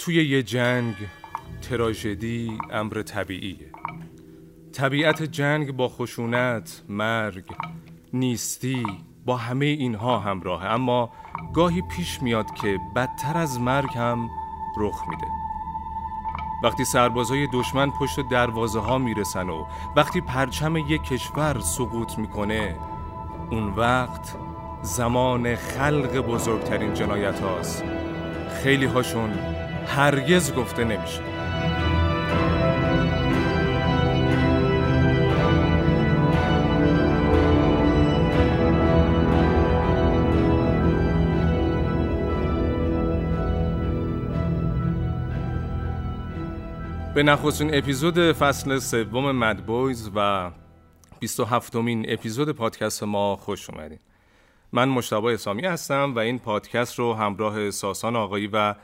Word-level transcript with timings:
توی 0.00 0.28
یه 0.28 0.42
جنگ 0.42 0.94
تراژدی 1.62 2.58
امر 2.72 3.02
طبیعیه. 3.02 3.70
طبیعت 4.72 5.22
جنگ 5.22 5.76
با 5.76 5.88
خشونت، 5.88 6.82
مرگ، 6.88 7.44
نیستی 8.12 8.86
با 9.24 9.36
همه 9.36 9.66
اینها 9.66 10.18
همراهه. 10.18 10.66
اما 10.66 11.12
گاهی 11.54 11.82
پیش 11.82 12.22
میاد 12.22 12.54
که 12.54 12.78
بدتر 12.96 13.36
از 13.36 13.60
مرگ 13.60 13.90
هم 13.96 14.30
رخ 14.78 15.02
میده. 15.08 15.26
وقتی 16.64 16.84
سربازای 16.84 17.48
دشمن 17.52 17.90
پشت 17.90 18.28
دروازه 18.30 18.80
ها 18.80 18.98
می‌رسن 18.98 19.48
و 19.48 19.66
وقتی 19.96 20.20
پرچم 20.20 20.76
یک 20.76 21.02
کشور 21.02 21.60
سقوط 21.60 22.18
می‌کنه 22.18 22.76
اون 23.50 23.68
وقت 23.68 24.36
زمان 24.82 25.56
خلق 25.56 26.16
بزرگترین 26.16 26.94
جنایت 26.94 27.40
هاست. 27.40 27.84
خیلی 28.62 28.86
هاشون 28.86 29.30
هرگز 29.96 30.54
گفته 30.54 30.84
نمیشه. 30.84 31.20
به 47.14 47.22
نخستین 47.22 47.74
اپیزود 47.74 48.32
فصل 48.32 48.78
سوم 48.78 49.32
مد 49.32 49.66
بویز 49.66 50.10
و 50.14 50.50
27 51.18 51.76
مین 51.76 52.06
اپیزود 52.08 52.50
پادکست 52.50 53.02
ما 53.02 53.36
خوش 53.36 53.70
اومدین. 53.70 53.98
من 54.72 54.88
مشتبه 54.88 55.34
اسامی 55.34 55.66
هستم 55.66 56.12
و 56.14 56.18
این 56.18 56.38
پادکست 56.38 56.98
رو 56.98 57.14
همراه 57.14 57.70
ساسان 57.70 58.16
آقایی 58.16 58.46
و 58.52 58.74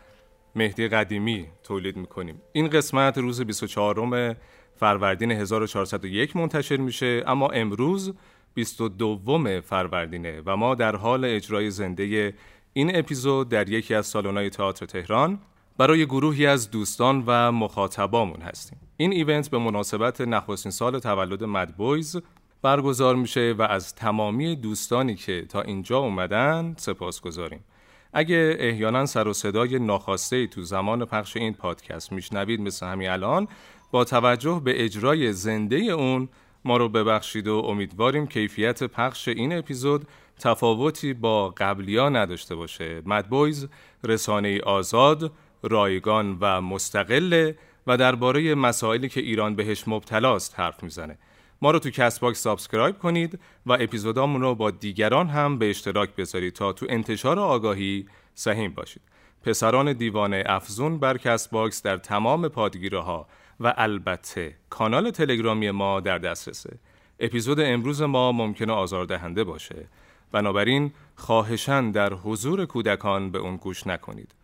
مهدی 0.56 0.88
قدیمی 0.88 1.46
تولید 1.64 1.96
می‌کنیم 1.96 2.42
این 2.52 2.68
قسمت 2.68 3.18
روز 3.18 3.40
24 3.40 4.36
فروردین 4.74 5.30
1401 5.32 6.36
منتشر 6.36 6.76
میشه 6.76 7.24
اما 7.26 7.48
امروز 7.48 8.14
22 8.54 9.60
فروردینه 9.60 10.42
و 10.46 10.56
ما 10.56 10.74
در 10.74 10.96
حال 10.96 11.24
اجرای 11.24 11.70
زنده 11.70 12.34
این 12.72 12.96
اپیزود 12.96 13.48
در 13.48 13.68
یکی 13.68 13.94
از 13.94 14.06
سالن‌های 14.06 14.50
تئاتر 14.50 14.86
تهران 14.86 15.38
برای 15.78 16.06
گروهی 16.06 16.46
از 16.46 16.70
دوستان 16.70 17.24
و 17.26 17.52
مخاطبامون 17.52 18.40
هستیم. 18.40 18.78
این 18.96 19.12
ایونت 19.12 19.50
به 19.50 19.58
مناسبت 19.58 20.20
نخستین 20.20 20.72
سال 20.72 20.98
تولد 20.98 21.44
مد 21.44 21.76
بویز 21.76 22.16
برگزار 22.62 23.16
میشه 23.16 23.54
و 23.58 23.62
از 23.62 23.94
تمامی 23.94 24.56
دوستانی 24.56 25.14
که 25.14 25.46
تا 25.48 25.62
اینجا 25.62 25.98
اومدن 25.98 26.74
سپاس 26.78 27.20
گذاریم. 27.20 27.64
اگه 28.12 28.56
احیانا 28.58 29.06
سر 29.06 29.28
و 29.28 29.32
صدای 29.32 29.78
ناخواسته 29.78 30.46
تو 30.46 30.62
زمان 30.62 31.04
پخش 31.04 31.36
این 31.36 31.54
پادکست 31.54 32.12
میشنوید 32.12 32.60
مثل 32.60 32.86
همین 32.86 33.08
الان 33.08 33.48
با 33.90 34.04
توجه 34.04 34.60
به 34.64 34.84
اجرای 34.84 35.32
زنده 35.32 35.76
اون 35.76 36.28
ما 36.64 36.76
رو 36.76 36.88
ببخشید 36.88 37.48
و 37.48 37.54
امیدواریم 37.54 38.26
کیفیت 38.26 38.84
پخش 38.84 39.28
این 39.28 39.58
اپیزود 39.58 40.06
تفاوتی 40.40 41.14
با 41.14 41.48
قبلیا 41.48 42.08
نداشته 42.08 42.54
باشه. 42.54 43.02
مد 43.06 43.26
بویز 43.26 43.68
رسانه 44.04 44.60
آزاد 44.60 45.32
رایگان 45.62 46.38
و 46.40 46.60
مستقله 46.60 47.58
و 47.86 47.96
درباره 47.96 48.54
مسائلی 48.54 49.08
که 49.08 49.20
ایران 49.20 49.54
بهش 49.54 49.88
مبتلاست 49.88 50.60
حرف 50.60 50.82
می‌زنه. 50.82 51.18
ما 51.62 51.70
رو 51.70 51.78
تو 51.78 51.90
Castbox 51.90 52.42
subscribe 52.42 52.98
کنید 52.98 53.38
و 53.66 53.72
اپیزودامون 53.72 54.40
رو 54.40 54.54
با 54.54 54.70
دیگران 54.70 55.28
هم 55.28 55.58
به 55.58 55.70
اشتراک 55.70 56.16
بذارید 56.16 56.52
تا 56.52 56.72
تو 56.72 56.86
انتشار 56.88 57.38
آگاهی 57.38 58.06
سهیم 58.34 58.74
باشید. 58.74 59.02
پسران 59.42 59.92
دیوانه 59.92 60.42
افزون 60.46 60.98
بر 60.98 61.18
Castbox 61.18 61.82
در 61.82 61.96
تمام 61.96 62.48
پادگیرها 62.48 63.26
و 63.60 63.74
البته 63.76 64.56
کانال 64.70 65.10
تلگرامی 65.10 65.70
ما 65.70 66.00
در 66.00 66.18
دسترسه. 66.18 66.78
اپیزود 67.20 67.60
امروز 67.60 68.02
ما 68.02 68.32
ممکنه 68.32 68.72
آزاردهنده 68.72 69.44
باشه. 69.44 69.88
بنابراین 70.32 70.92
خواهشن 71.14 71.90
در 71.90 72.12
حضور 72.12 72.66
کودکان 72.66 73.30
به 73.30 73.38
اون 73.38 73.56
گوش 73.56 73.86
نکنید. 73.86 74.34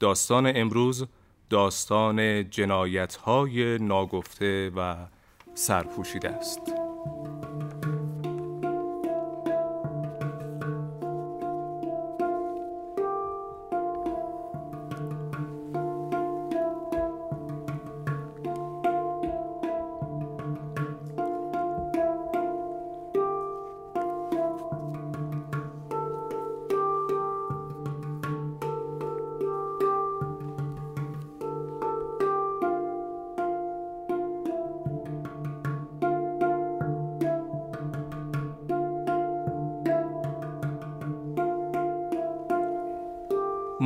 داستان 0.00 0.52
امروز 0.56 1.06
داستان 1.50 2.50
جنایت 2.50 3.16
های 3.16 3.78
ناگفته 3.78 4.70
و 4.76 4.96
سرپوشیده 5.54 6.30
است. 6.30 6.60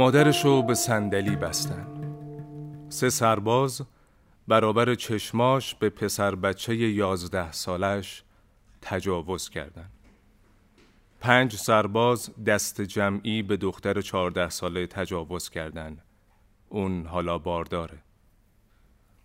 مادرشو 0.06 0.62
به 0.62 0.74
صندلی 0.74 1.36
بستن. 1.36 1.86
سه 2.88 3.10
سرباز 3.10 3.82
برابر 4.48 4.94
چشماش 4.94 5.74
به 5.74 5.90
پسر 5.90 6.34
بچه 6.34 6.76
یازده 6.76 7.52
سالش 7.52 8.22
تجاوز 8.82 9.48
کردن. 9.48 9.88
پنج 11.20 11.56
سرباز 11.56 12.30
دست 12.46 12.80
جمعی 12.80 13.42
به 13.42 13.56
دختر 13.56 14.00
چهارده 14.00 14.48
ساله 14.48 14.86
تجاوز 14.86 15.50
کردن. 15.50 15.98
اون 16.68 17.06
حالا 17.06 17.38
بارداره. 17.38 17.98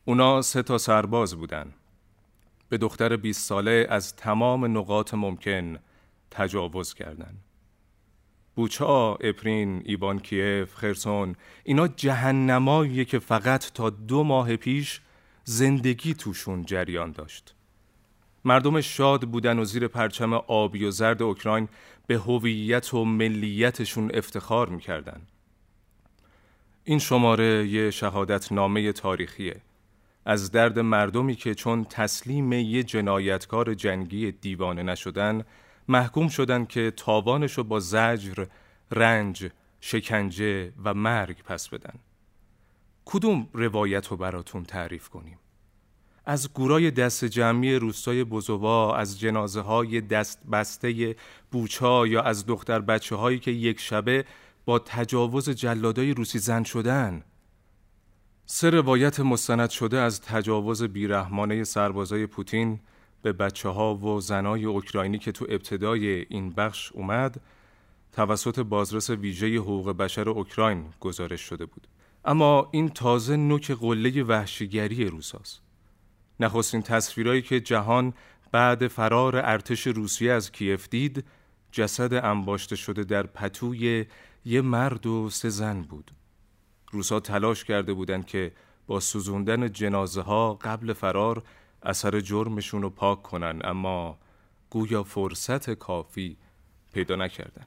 اونا 0.06 0.42
سه 0.42 0.64
تا 0.64 0.78
سرباز 0.78 1.36
بودن. 1.36 1.74
به 2.70 2.78
دختر 2.78 3.16
20 3.16 3.48
ساله 3.48 3.88
از 3.90 4.16
تمام 4.16 4.78
نقاط 4.78 5.14
ممکن 5.14 5.80
تجاوز 6.32 6.94
کردند. 6.94 7.51
بوچا، 8.56 9.16
اپرین، 9.16 9.82
ایوان 9.86 10.20
کیف، 10.20 10.76
خرسون 10.76 11.36
اینا 11.64 11.88
جهنماییه 11.88 13.06
که 13.06 13.20
فقط 13.20 13.72
تا 13.74 13.90
دو 13.90 14.24
ماه 14.24 14.56
پیش 14.56 15.02
زندگی 15.44 16.14
توشون 16.14 16.66
جریان 16.66 17.12
داشت. 17.12 17.56
مردم 18.46 18.82
شاد 18.82 19.22
بودن 19.22 19.60
و 19.60 19.66
زیر 19.66 19.88
پرچم 19.88 20.34
آبی 20.34 20.86
و 20.86 20.92
زرد 20.92 21.22
اوکراین 21.22 21.68
به 22.08 22.18
هویت 22.18 22.94
و 22.94 23.06
ملیتشون 23.06 24.12
افتخار 24.14 24.70
می‌کردن. 24.70 25.22
این 26.84 27.00
شماره 27.00 27.68
یه 27.68 27.92
شهادت 27.92 28.52
نامه 28.52 28.92
تاریخیه 28.92 29.62
از 30.26 30.52
درد 30.52 30.80
مردمی 30.80 31.36
که 31.36 31.56
چون 31.56 31.84
تسلیم 31.84 32.52
یه 32.54 32.84
جنایتکار 32.84 33.74
جنگی 33.74 34.32
دیوانه 34.32 34.84
نشدن 34.84 35.44
محکوم 35.88 36.28
شدند 36.28 36.68
که 36.68 36.92
تاوانش 36.92 37.54
رو 37.54 37.64
با 37.64 37.80
زجر، 37.80 38.46
رنج، 38.92 39.52
شکنجه 39.82 40.74
و 40.84 40.94
مرگ 40.94 41.44
پس 41.44 41.70
بدن. 41.70 41.94
کدوم 43.06 43.48
روایت 43.54 44.08
رو 44.08 44.18
براتون 44.18 44.64
تعریف 44.64 45.10
کنیم؟ 45.10 45.38
از 46.26 46.54
گورای 46.54 46.92
دست 46.92 47.26
جمعی 47.26 47.76
روستای 47.76 48.24
بزوا، 48.24 48.96
از 48.96 49.20
جنازه 49.20 49.62
های 49.62 50.02
دست 50.02 50.40
بسته 50.52 51.16
بوچا 51.52 52.08
یا 52.08 52.22
از 52.22 52.46
دختر 52.46 52.80
بچه 52.80 53.16
هایی 53.16 53.40
که 53.40 53.52
یک 53.52 53.80
شبه 53.80 54.26
با 54.66 54.80
تجاوز 54.80 55.50
جلادای 55.50 56.14
روسی 56.14 56.40
زن 56.40 56.64
شدن 56.64 57.24
سه 58.46 58.70
روایت 58.70 59.20
مستند 59.20 59.70
شده 59.70 60.00
از 60.00 60.22
تجاوز 60.22 60.84
بیرحمانه 60.84 61.64
سربازای 61.64 62.26
پوتین 62.26 62.80
به 63.22 63.34
بچه 63.34 63.70
ها 63.70 63.96
و 63.96 64.22
زنای 64.22 64.66
اوکراینی 64.66 65.18
که 65.18 65.32
تو 65.32 65.46
ابتدای 65.50 66.26
این 66.30 66.50
بخش 66.50 66.92
اومد 66.92 67.42
توسط 68.14 68.60
بازرس 68.60 69.10
ویژه 69.10 69.58
حقوق 69.58 69.90
بشر 69.92 70.30
اوکراین 70.30 70.86
گزارش 71.00 71.42
شده 71.42 71.66
بود. 71.66 71.88
اما 72.26 72.70
این 72.72 72.90
تازه 72.90 73.36
نوک 73.36 73.72
قله 73.72 74.24
وحشیگری 74.24 75.06
روساست. 75.06 75.62
نخستین 76.40 76.82
تصویرهایی 76.82 77.42
که 77.42 77.60
جهان 77.60 78.14
بعد 78.52 78.88
فرار 78.88 79.38
ارتش 79.38 79.88
روسیه 79.88 80.32
از 80.32 80.52
کیف 80.52 80.90
دید 80.90 81.26
جسد 81.72 82.14
انباشته 82.14 82.76
شده 82.76 83.04
در 83.04 83.24
پتوی 83.24 84.06
یه 84.46 84.62
مرد 84.62 85.08
و 85.08 85.30
سه 85.30 85.50
زن 85.50 85.82
بود. 85.82 86.12
روسا 86.92 87.20
تلاش 87.20 87.64
کرده 87.64 87.94
بودند 87.94 88.26
که 88.26 88.52
با 88.88 89.00
سوزوندن 89.00 89.72
جنازه 89.72 90.22
ها 90.22 90.54
قبل 90.54 90.94
فرار 90.94 91.44
اثر 91.84 92.20
جرمشون 92.20 92.82
رو 92.82 92.90
پاک 92.90 93.24
کنن 93.24 93.60
اما 93.64 94.18
گویا 94.70 95.04
فرصت 95.04 95.70
کافی 95.70 96.38
پیدا 96.94 97.16
نکردن. 97.16 97.66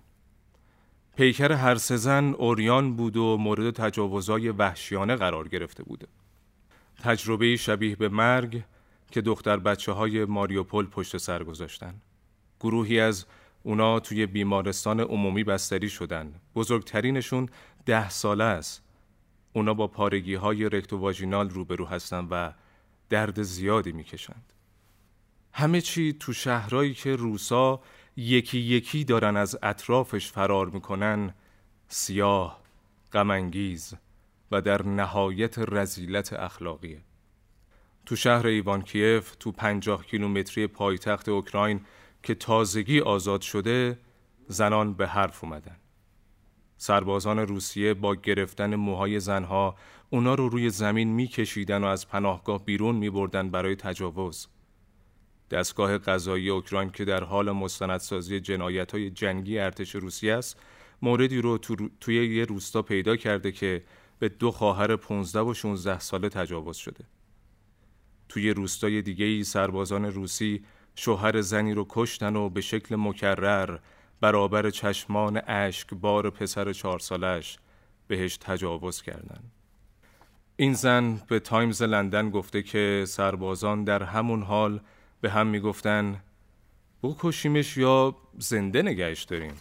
پیکر 1.16 1.52
هر 1.52 1.74
سه 1.74 1.96
زن 1.96 2.34
اوریان 2.38 2.96
بود 2.96 3.16
و 3.16 3.36
مورد 3.36 3.70
تجاوزای 3.74 4.48
وحشیانه 4.48 5.16
قرار 5.16 5.48
گرفته 5.48 5.82
بوده 5.82 6.06
تجربه 7.02 7.56
شبیه 7.56 7.96
به 7.96 8.08
مرگ 8.08 8.62
که 9.10 9.20
دختر 9.20 9.56
بچه 9.56 9.92
های 9.92 10.24
ماریوپول 10.24 10.86
پشت 10.86 11.16
سر 11.16 11.44
گذاشتن. 11.44 11.94
گروهی 12.60 13.00
از 13.00 13.26
اونا 13.62 14.00
توی 14.00 14.26
بیمارستان 14.26 15.00
عمومی 15.00 15.44
بستری 15.44 15.88
شدن. 15.88 16.34
بزرگترینشون 16.54 17.48
ده 17.86 18.10
ساله 18.10 18.44
است. 18.44 18.82
اونا 19.52 19.74
با 19.74 19.86
پارگی 19.86 20.34
های 20.34 20.68
رکتوواژینال 20.68 21.50
روبرو 21.50 21.86
هستن 21.86 22.28
و 22.30 22.52
درد 23.08 23.42
زیادی 23.42 23.92
می‌کشند. 23.92 24.52
همه 25.52 25.80
چی 25.80 26.12
تو 26.12 26.32
شهرهایی 26.32 26.94
که 26.94 27.16
روسا 27.16 27.80
یکی 28.16 28.58
یکی 28.58 29.04
دارن 29.04 29.36
از 29.36 29.58
اطرافش 29.62 30.30
فرار 30.30 30.70
می‌کنن 30.70 31.34
سیاه، 31.88 32.60
غمانگیز 33.12 33.94
و 34.50 34.60
در 34.60 34.82
نهایت 34.82 35.58
رزیلت 35.58 36.32
اخلاقیه. 36.32 37.02
تو 38.06 38.16
شهر 38.16 38.46
ایوانکیف 38.46 39.36
تو 39.36 39.52
پنجاه 39.52 40.06
کیلومتری 40.06 40.66
پایتخت 40.66 41.28
اوکراین 41.28 41.80
که 42.22 42.34
تازگی 42.34 43.00
آزاد 43.00 43.40
شده 43.40 43.98
زنان 44.48 44.94
به 44.94 45.06
حرف 45.06 45.44
اومدن. 45.44 45.76
سربازان 46.76 47.38
روسیه 47.38 47.94
با 47.94 48.14
گرفتن 48.14 48.74
موهای 48.74 49.20
زنها 49.20 49.76
اونا 50.10 50.34
رو 50.34 50.48
روی 50.48 50.70
زمین 50.70 51.08
میکشیدن 51.08 51.84
و 51.84 51.86
از 51.86 52.08
پناهگاه 52.08 52.64
بیرون 52.64 52.96
میبردن 52.96 53.50
برای 53.50 53.76
تجاوز 53.76 54.48
دستگاه 55.50 55.98
قضایی 55.98 56.50
اوکراین 56.50 56.90
که 56.90 57.04
در 57.04 57.24
حال 57.24 57.50
مستندسازی 57.50 58.40
جنایت 58.40 58.92
های 58.92 59.10
جنگی 59.10 59.58
ارتش 59.58 59.94
روسیه 59.94 60.34
است 60.34 60.60
موردی 61.02 61.40
رو 61.40 61.58
تو 61.58 61.88
توی 62.00 62.36
یه 62.36 62.44
روستا 62.44 62.82
پیدا 62.82 63.16
کرده 63.16 63.52
که 63.52 63.82
به 64.18 64.28
دو 64.28 64.50
خواهر 64.50 64.96
15 64.96 65.40
و 65.40 65.54
16 65.54 65.98
ساله 65.98 66.28
تجاوز 66.28 66.76
شده 66.76 67.04
توی 68.28 68.50
روستای 68.50 69.02
دیگه 69.02 69.24
ای 69.24 69.44
سربازان 69.44 70.04
روسی 70.04 70.64
شوهر 70.94 71.40
زنی 71.40 71.74
رو 71.74 71.86
کشتن 71.88 72.36
و 72.36 72.48
به 72.48 72.60
شکل 72.60 72.96
مکرر 72.96 73.78
برابر 74.20 74.70
چشمان 74.70 75.40
اشک 75.46 75.94
بار 75.94 76.30
پسر 76.30 76.72
چهار 76.72 76.98
سالش 76.98 77.58
بهش 78.06 78.36
تجاوز 78.36 79.02
کردن. 79.02 79.53
این 80.56 80.74
زن 80.74 81.20
به 81.28 81.40
تایمز 81.40 81.82
لندن 81.82 82.30
گفته 82.30 82.62
که 82.62 83.04
سربازان 83.08 83.84
در 83.84 84.02
همون 84.02 84.42
حال 84.42 84.80
به 85.20 85.30
هم 85.30 85.46
می‌گفتن 85.46 86.20
بکشیمش 87.02 87.76
یا 87.76 88.16
زنده 88.38 88.82
نگهش 88.82 89.22
داریم؟ 89.22 89.54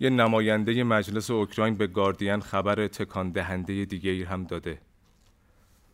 یه 0.00 0.10
نماینده 0.10 0.84
مجلس 0.84 1.30
اوکراین 1.30 1.74
به 1.74 1.86
گاردین 1.86 2.40
خبر 2.40 2.86
تکان 2.86 3.30
دهنده 3.30 3.84
دیگه 3.84 4.26
هم 4.26 4.44
داده. 4.44 4.78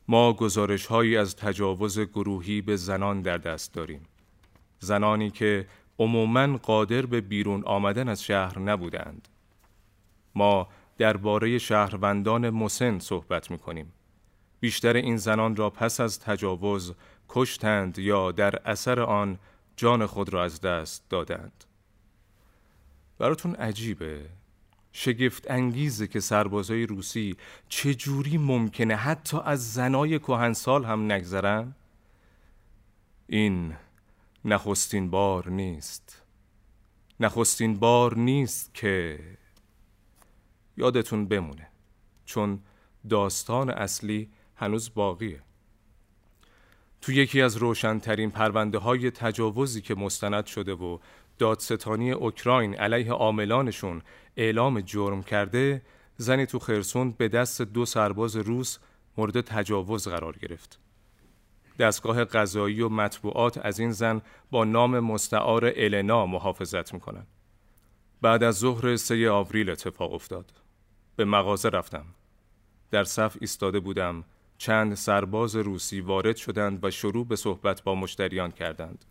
ما 0.08 0.32
گزارش 0.32 0.86
هایی 0.86 1.16
از 1.16 1.36
تجاوز 1.36 2.00
گروهی 2.00 2.60
به 2.60 2.76
زنان 2.76 3.22
در 3.22 3.38
دست 3.38 3.74
داریم. 3.74 4.00
زنانی 4.78 5.30
که 5.30 5.66
عموما 5.98 6.56
قادر 6.56 7.06
به 7.06 7.20
بیرون 7.20 7.64
آمدن 7.64 8.08
از 8.08 8.22
شهر 8.22 8.58
نبودند. 8.58 9.28
ما 10.34 10.68
درباره 10.98 11.58
شهروندان 11.58 12.50
مسن 12.50 12.98
صحبت 12.98 13.50
می 13.50 13.58
کنیم 13.58 13.92
بیشتر 14.60 14.96
این 14.96 15.16
زنان 15.16 15.56
را 15.56 15.70
پس 15.70 16.00
از 16.00 16.20
تجاوز 16.20 16.94
کشتند 17.28 17.98
یا 17.98 18.32
در 18.32 18.68
اثر 18.68 19.00
آن 19.00 19.38
جان 19.76 20.06
خود 20.06 20.32
را 20.32 20.44
از 20.44 20.60
دست 20.60 21.04
دادند. 21.10 21.64
براتون 23.18 23.54
عجیبه. 23.54 24.28
شگفت 24.92 25.50
انگیزه 25.50 26.06
که 26.06 26.20
سربازای 26.20 26.86
روسی 26.86 27.36
چجوری 27.68 28.38
ممکنه 28.38 28.96
حتی 28.96 29.38
از 29.44 29.72
زنای 29.72 30.18
کهنسال 30.18 30.84
هم 30.84 31.12
نگذرن؟ 31.12 31.74
این 33.26 33.74
نخستین 34.44 35.10
بار 35.10 35.48
نیست. 35.48 36.22
نخستین 37.20 37.78
بار 37.78 38.18
نیست 38.18 38.74
که 38.74 39.18
یادتون 40.76 41.28
بمونه 41.28 41.68
چون 42.24 42.60
داستان 43.10 43.70
اصلی 43.70 44.30
هنوز 44.56 44.94
باقیه. 44.94 45.42
تو 47.00 47.12
یکی 47.12 47.42
از 47.42 47.56
روشنترین 47.56 48.30
پرونده 48.30 48.78
های 48.78 49.10
تجاوزی 49.10 49.80
که 49.80 49.94
مستند 49.94 50.46
شده 50.46 50.72
و 50.72 50.98
دادستانی 51.38 52.12
اوکراین 52.12 52.74
علیه 52.74 53.12
عاملانشون 53.12 54.02
اعلام 54.36 54.80
جرم 54.80 55.22
کرده 55.22 55.82
زنی 56.16 56.46
تو 56.46 56.58
خرسون 56.58 57.10
به 57.10 57.28
دست 57.28 57.62
دو 57.62 57.86
سرباز 57.86 58.36
روس 58.36 58.78
مورد 59.16 59.40
تجاوز 59.40 60.08
قرار 60.08 60.36
گرفت. 60.36 60.78
دستگاه 61.78 62.24
قضایی 62.24 62.80
و 62.80 62.88
مطبوعات 62.88 63.58
از 63.58 63.78
این 63.78 63.92
زن 63.92 64.22
با 64.50 64.64
نام 64.64 65.00
مستعار 65.00 65.72
النا 65.76 66.26
محافظت 66.26 66.94
می‌کنن. 66.94 67.26
بعد 68.22 68.42
از 68.42 68.58
ظهر 68.58 68.96
سه 68.96 69.30
آوریل 69.30 69.70
اتفاق 69.70 70.12
افتاد. 70.12 70.52
به 71.16 71.24
مغازه 71.24 71.68
رفتم. 71.68 72.04
در 72.90 73.04
صف 73.04 73.36
ایستاده 73.40 73.80
بودم. 73.80 74.24
چند 74.58 74.94
سرباز 74.94 75.56
روسی 75.56 76.00
وارد 76.00 76.36
شدند 76.36 76.84
و 76.84 76.90
شروع 76.90 77.26
به 77.26 77.36
صحبت 77.36 77.82
با 77.82 77.94
مشتریان 77.94 78.50
کردند. 78.50 79.04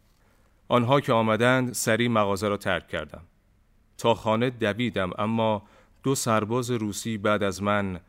آنها 0.68 1.00
که 1.02 1.14
آمدند 1.14 1.74
سری 1.74 2.08
مغازه 2.08 2.48
را 2.48 2.58
ترک 2.58 2.88
کردم. 2.88 3.24
تا 3.98 4.14
خانه 4.14 4.50
دویدم 4.50 5.10
اما 5.18 5.64
دو 6.04 6.16
سرباز 6.16 6.72
روسی 6.72 7.18
بعد 7.18 7.44
از 7.44 7.64
من 7.64 8.00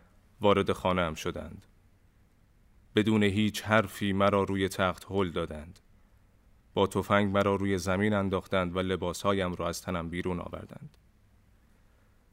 وارد 0.41 0.73
خانه 0.73 1.03
هم 1.03 1.15
شدند. 1.15 1.67
بدون 2.97 3.23
هیچ 3.23 3.63
حرفی 3.63 4.13
مرا 4.13 4.43
روی 4.43 4.69
تخت 4.69 5.07
هل 5.11 5.31
دادند. 5.31 5.81
با 6.75 6.87
تفنگ 6.87 7.33
مرا 7.33 7.55
روی 7.55 7.79
زمین 7.79 8.15
انداختند 8.15 8.77
و 8.77 8.79
لباسهایم 8.79 9.55
را 9.55 9.69
از 9.69 9.83
تنم 9.83 10.09
بیرون 10.09 10.41
آوردند. 10.41 10.99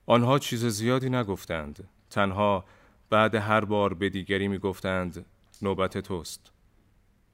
آنها 0.09 0.39
چیز 0.39 0.65
زیادی 0.65 1.09
نگفتند. 1.09 1.89
تنها 2.09 2.65
بعد 3.09 3.35
هر 3.35 3.65
بار 3.65 3.93
به 3.93 4.09
دیگری 4.09 4.47
می 4.47 4.57
گفتند 4.57 5.25
نوبت 5.61 5.97
توست. 5.97 6.51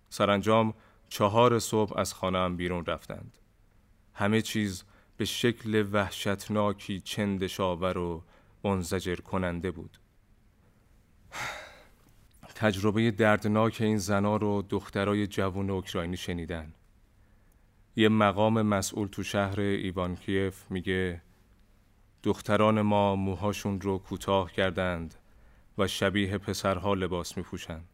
سرانجام 0.09 0.73
چهار 1.09 1.59
صبح 1.59 1.99
از 1.99 2.13
خانهام 2.13 2.57
بیرون 2.57 2.85
رفتند. 2.85 3.37
همه 4.13 4.41
چیز 4.41 4.83
به 5.17 5.25
شکل 5.25 5.87
وحشتناکی 5.91 6.99
چندشاور 6.99 7.97
و 7.97 8.23
منزجر 8.63 9.15
کننده 9.15 9.71
بود. 9.71 9.97
تجربه 12.55 13.11
دردناک 13.11 13.77
این 13.79 13.97
زنا 13.97 14.37
رو 14.37 14.61
دخترای 14.69 15.27
جوون 15.27 15.69
اوکراینی 15.69 16.17
شنیدن. 16.17 16.73
یه 17.95 18.09
مقام 18.09 18.61
مسئول 18.61 19.07
تو 19.07 19.23
شهر 19.23 19.59
ایوانکیف 19.59 20.71
میگه 20.71 21.21
دختران 22.25 22.81
ما 22.81 23.15
موهاشون 23.15 23.81
رو 23.81 23.97
کوتاه 23.97 24.51
کردند 24.51 25.15
و 25.77 25.87
شبیه 25.87 26.37
پسرها 26.37 26.93
لباس 26.93 27.37
میپوشند 27.37 27.87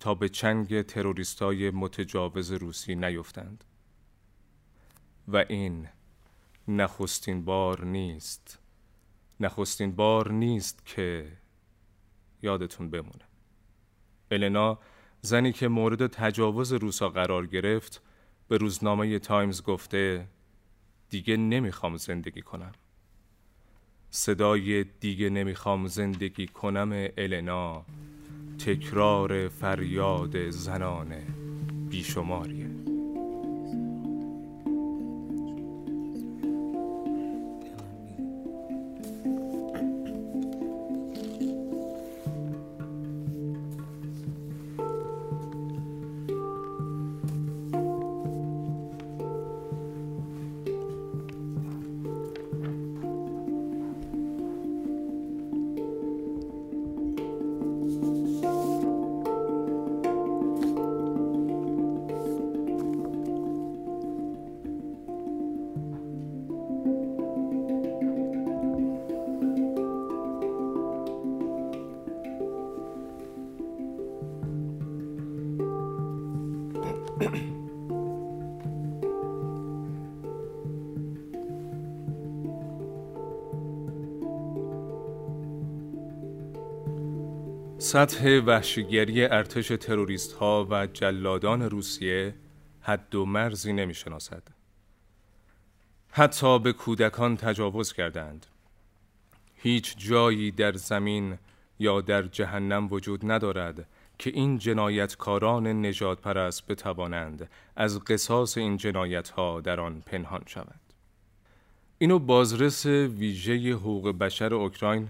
تا 0.00 0.14
به 0.14 0.28
چنگ 0.28 0.82
تروریستای 0.82 1.70
متجاوز 1.70 2.52
روسی 2.52 2.94
نیفتند. 2.94 3.64
و 5.28 5.44
این 5.48 5.88
نخستین 6.68 7.44
بار 7.44 7.84
نیست. 7.84 8.58
نخستین 9.40 9.96
بار 9.96 10.32
نیست 10.32 10.86
که 10.86 11.32
یادتون 12.42 12.90
بمونه. 12.90 13.24
النا 14.30 14.78
زنی 15.20 15.52
که 15.52 15.68
مورد 15.68 16.06
تجاوز 16.06 16.72
روسا 16.72 17.08
قرار 17.08 17.46
گرفت 17.46 18.02
به 18.48 18.56
روزنامه 18.56 19.18
تایمز 19.18 19.62
گفته 19.62 20.28
دیگه 21.10 21.36
نمی‌خوام 21.36 21.96
زندگی 21.96 22.42
کنم. 22.42 22.72
صدای 24.16 24.84
دیگه 25.00 25.30
نمی‌خوام 25.30 25.86
زندگی 25.86 26.46
کنم 26.46 27.08
النا. 27.18 27.84
تکرار 28.58 29.48
فریاد 29.48 30.50
زنان 30.50 31.12
بیشماریه. 31.90 32.93
سطح 87.78 88.40
وحشیگری 88.46 89.24
ارتش 89.24 89.68
تروریست 89.68 90.32
ها 90.32 90.66
و 90.70 90.86
جلادان 90.86 91.62
روسیه 91.62 92.34
حد 92.80 93.14
و 93.14 93.26
مرزی 93.26 93.72
نمی 93.72 93.94
شناسد. 93.94 94.42
حتی 96.10 96.58
به 96.58 96.72
کودکان 96.72 97.36
تجاوز 97.36 97.92
کردند. 97.92 98.46
هیچ 99.54 99.94
جایی 99.98 100.50
در 100.50 100.72
زمین 100.72 101.38
یا 101.78 102.00
در 102.00 102.22
جهنم 102.22 102.92
وجود 102.92 103.20
ندارد 103.32 103.86
که 104.18 104.30
این 104.30 104.58
جنایتکاران 104.58 105.86
نجات 105.86 106.20
پرست 106.20 106.66
بتوانند 106.66 107.50
از 107.76 108.00
قصاص 108.00 108.58
این 108.58 108.76
جنایت 108.76 109.28
ها 109.28 109.60
در 109.60 109.80
آن 109.80 110.02
پنهان 110.06 110.42
شود. 110.46 110.80
اینو 111.98 112.18
بازرس 112.18 112.86
ویژه 112.86 113.72
حقوق 113.72 114.18
بشر 114.18 114.54
اوکراین 114.54 115.08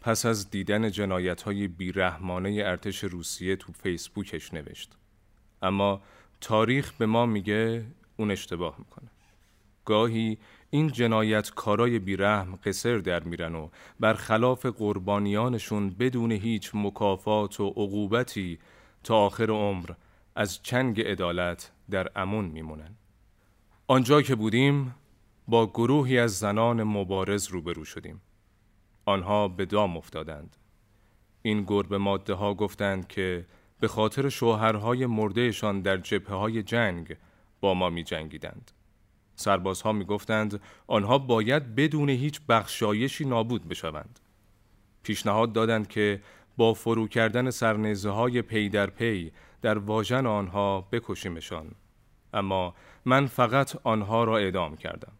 پس 0.00 0.26
از 0.26 0.50
دیدن 0.50 0.90
جنایت 0.90 1.42
های 1.42 1.68
بیرحمانه 1.68 2.62
ارتش 2.64 3.04
روسیه 3.04 3.56
تو 3.56 3.72
فیسبوکش 3.72 4.54
نوشت. 4.54 4.92
اما 5.62 6.02
تاریخ 6.40 6.92
به 6.92 7.06
ما 7.06 7.26
میگه 7.26 7.84
اون 8.16 8.30
اشتباه 8.30 8.74
می‌کنه. 8.78 9.08
گاهی 9.84 10.38
این 10.76 10.88
جنایت 10.88 11.50
کارای 11.50 11.98
بیرحم 11.98 12.58
قصر 12.64 12.98
در 12.98 13.22
میرن 13.22 13.54
و 13.54 13.68
برخلاف 14.00 14.66
قربانیانشون 14.66 15.90
بدون 15.90 16.32
هیچ 16.32 16.70
مکافات 16.74 17.60
و 17.60 17.68
عقوبتی 17.68 18.58
تا 19.04 19.16
آخر 19.16 19.50
عمر 19.50 19.90
از 20.34 20.62
چنگ 20.62 21.00
عدالت 21.00 21.72
در 21.90 22.08
امون 22.16 22.44
میمونن. 22.44 22.94
آنجا 23.86 24.22
که 24.22 24.34
بودیم 24.34 24.94
با 25.48 25.66
گروهی 25.66 26.18
از 26.18 26.38
زنان 26.38 26.82
مبارز 26.82 27.48
روبرو 27.48 27.84
شدیم. 27.84 28.20
آنها 29.04 29.48
به 29.48 29.66
دام 29.66 29.96
افتادند. 29.96 30.56
این 31.42 31.64
گربه 31.64 31.98
ماده 31.98 32.34
ها 32.34 32.54
گفتند 32.54 33.08
که 33.08 33.46
به 33.80 33.88
خاطر 33.88 34.28
شوهرهای 34.28 35.06
مردهشان 35.06 35.80
در 35.80 35.96
جبهه 35.96 36.36
های 36.36 36.62
جنگ 36.62 37.16
با 37.60 37.74
ما 37.74 37.90
می 37.90 38.04
جنگیدند. 38.04 38.70
سربازها 39.36 39.92
می 39.92 40.04
گفتند 40.04 40.60
آنها 40.86 41.18
باید 41.18 41.74
بدون 41.74 42.08
هیچ 42.08 42.40
بخشایشی 42.48 43.24
نابود 43.24 43.68
بشوند. 43.68 44.20
پیشنهاد 45.02 45.52
دادند 45.52 45.88
که 45.88 46.22
با 46.56 46.74
فرو 46.74 47.08
کردن 47.08 47.50
سرنیزه 47.50 48.10
های 48.10 48.42
پی 48.42 48.68
در 48.68 48.90
پی 48.90 49.32
در 49.62 49.78
واژن 49.78 50.26
آنها 50.26 50.80
بکشیمشان. 50.92 51.70
اما 52.34 52.74
من 53.04 53.26
فقط 53.26 53.76
آنها 53.84 54.24
را 54.24 54.38
اعدام 54.38 54.76
کردم. 54.76 55.12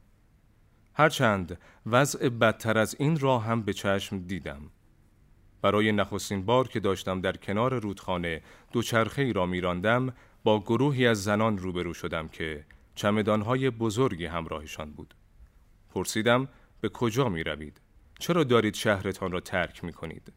هرچند 0.95 1.59
وضع 1.87 2.29
بدتر 2.29 2.79
از 2.79 2.97
این 2.99 3.19
را 3.19 3.39
هم 3.39 3.63
به 3.63 3.73
چشم 3.73 4.19
دیدم. 4.19 4.61
برای 5.63 5.93
نخستین 5.93 6.45
بار 6.45 6.69
که 6.69 6.81
داشتم 6.81 7.21
در 7.21 7.37
کنار 7.37 7.79
رودخانه 7.79 8.43
دوچرخه 8.73 9.23
ای 9.23 9.33
را 9.33 9.47
میراندم 9.47 10.13
با 10.45 10.61
گروهی 10.61 11.07
از 11.07 11.25
زنان 11.25 11.59
روبرو 11.59 11.95
شدم 11.95 12.29
که 12.29 12.65
چمدانهای 12.97 13.71
بزرگی 13.71 14.26
همراهشان 14.26 14.91
بود. 14.91 15.15
پرسیدم 15.91 16.49
به 16.81 16.88
کجا 16.88 17.29
می 17.29 17.43
روید؟ 17.43 17.81
چرا 18.19 18.45
دارید 18.45 18.75
شهرتان 18.75 19.33
را 19.33 19.41
ترک 19.41 19.85
می 19.85 19.93
کنید؟ 19.93 20.33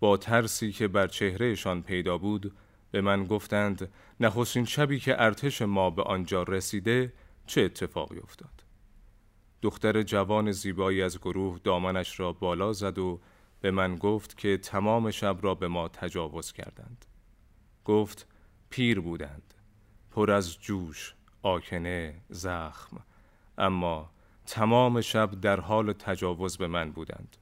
با 0.00 0.16
ترسی 0.16 0.72
که 0.72 0.88
بر 0.88 1.06
چهرهشان 1.06 1.82
پیدا 1.82 2.18
بود 2.18 2.56
به 2.90 3.00
من 3.00 3.24
گفتند 3.24 3.92
نخستین 4.20 4.64
شبی 4.64 4.98
که 4.98 5.22
ارتش 5.22 5.62
ما 5.62 5.90
به 5.90 6.02
آنجا 6.02 6.42
رسیده 6.42 7.12
چه 7.46 7.60
اتفاقی 7.60 8.18
افتاد؟ 8.18 8.64
دختر 9.62 10.02
جوان 10.02 10.52
زیبایی 10.52 11.02
از 11.02 11.18
گروه 11.18 11.58
دامنش 11.64 12.20
را 12.20 12.32
بالا 12.32 12.72
زد 12.72 12.98
و 12.98 13.20
به 13.60 13.70
من 13.70 13.96
گفت 13.96 14.36
که 14.36 14.58
تمام 14.58 15.10
شب 15.10 15.38
را 15.42 15.54
به 15.54 15.68
ما 15.68 15.88
تجاوز 15.88 16.52
کردند. 16.52 17.04
گفت 17.84 18.26
پیر 18.70 19.00
بودند. 19.00 19.54
پر 20.10 20.30
از 20.30 20.60
جوش، 20.60 21.14
آکنه، 21.42 22.14
زخم. 22.28 23.02
اما 23.58 24.10
تمام 24.46 25.00
شب 25.00 25.30
در 25.40 25.60
حال 25.60 25.92
تجاوز 25.92 26.56
به 26.56 26.66
من 26.66 26.92
بودند. 26.92 27.36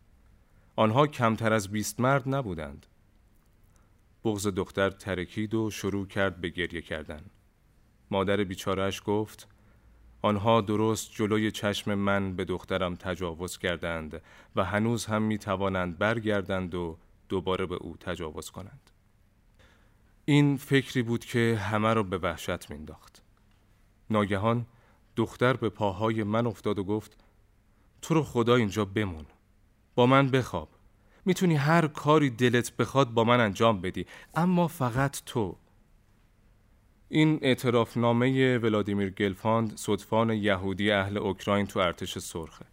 آنها 0.76 1.06
کمتر 1.06 1.52
از 1.52 1.68
بیست 1.68 2.00
مرد 2.00 2.22
نبودند. 2.26 2.86
بغز 4.24 4.46
دختر 4.46 4.90
ترکید 4.90 5.54
و 5.54 5.70
شروع 5.70 6.06
کرد 6.06 6.40
به 6.40 6.48
گریه 6.48 6.82
کردن. 6.82 7.24
مادر 8.10 8.44
بیچارش 8.44 9.02
گفت 9.06 9.48
آنها 10.22 10.60
درست 10.60 11.10
جلوی 11.12 11.50
چشم 11.50 11.94
من 11.94 12.36
به 12.36 12.44
دخترم 12.44 12.94
تجاوز 12.94 13.58
کردند 13.58 14.22
و 14.56 14.64
هنوز 14.64 15.06
هم 15.06 15.22
می 15.22 15.38
توانند 15.38 15.98
برگردند 15.98 16.74
و 16.74 16.98
دوباره 17.28 17.66
به 17.66 17.74
او 17.74 17.96
تجاوز 17.96 18.50
کنند. 18.50 18.90
این 20.24 20.56
فکری 20.56 21.02
بود 21.02 21.24
که 21.24 21.58
همه 21.60 21.94
را 21.94 22.02
به 22.02 22.18
وحشت 22.18 22.70
مینداخت. 22.70 23.22
ناگهان 24.10 24.66
دختر 25.16 25.52
به 25.52 25.68
پاهای 25.68 26.22
من 26.22 26.46
افتاد 26.46 26.78
و 26.78 26.84
گفت 26.84 27.16
تو 28.02 28.14
رو 28.14 28.22
خدا 28.22 28.54
اینجا 28.54 28.84
بمون. 28.84 29.26
با 29.94 30.06
من 30.06 30.30
بخواب. 30.30 30.68
می‌تونی 31.24 31.56
هر 31.56 31.86
کاری 31.86 32.30
دلت 32.30 32.76
بخواد 32.76 33.10
با 33.10 33.24
من 33.24 33.40
انجام 33.40 33.80
بدی 33.80 34.06
اما 34.34 34.68
فقط 34.68 35.22
تو 35.26 35.56
این 37.08 37.38
اعترافنامه 37.42 38.58
ولادیمیر 38.58 39.10
گلفاند 39.10 39.76
صدفان 39.76 40.30
یهودی 40.30 40.90
اهل 40.90 41.18
اوکراین 41.18 41.66
تو 41.66 41.78
ارتش 41.78 42.18
سرخه 42.18 42.64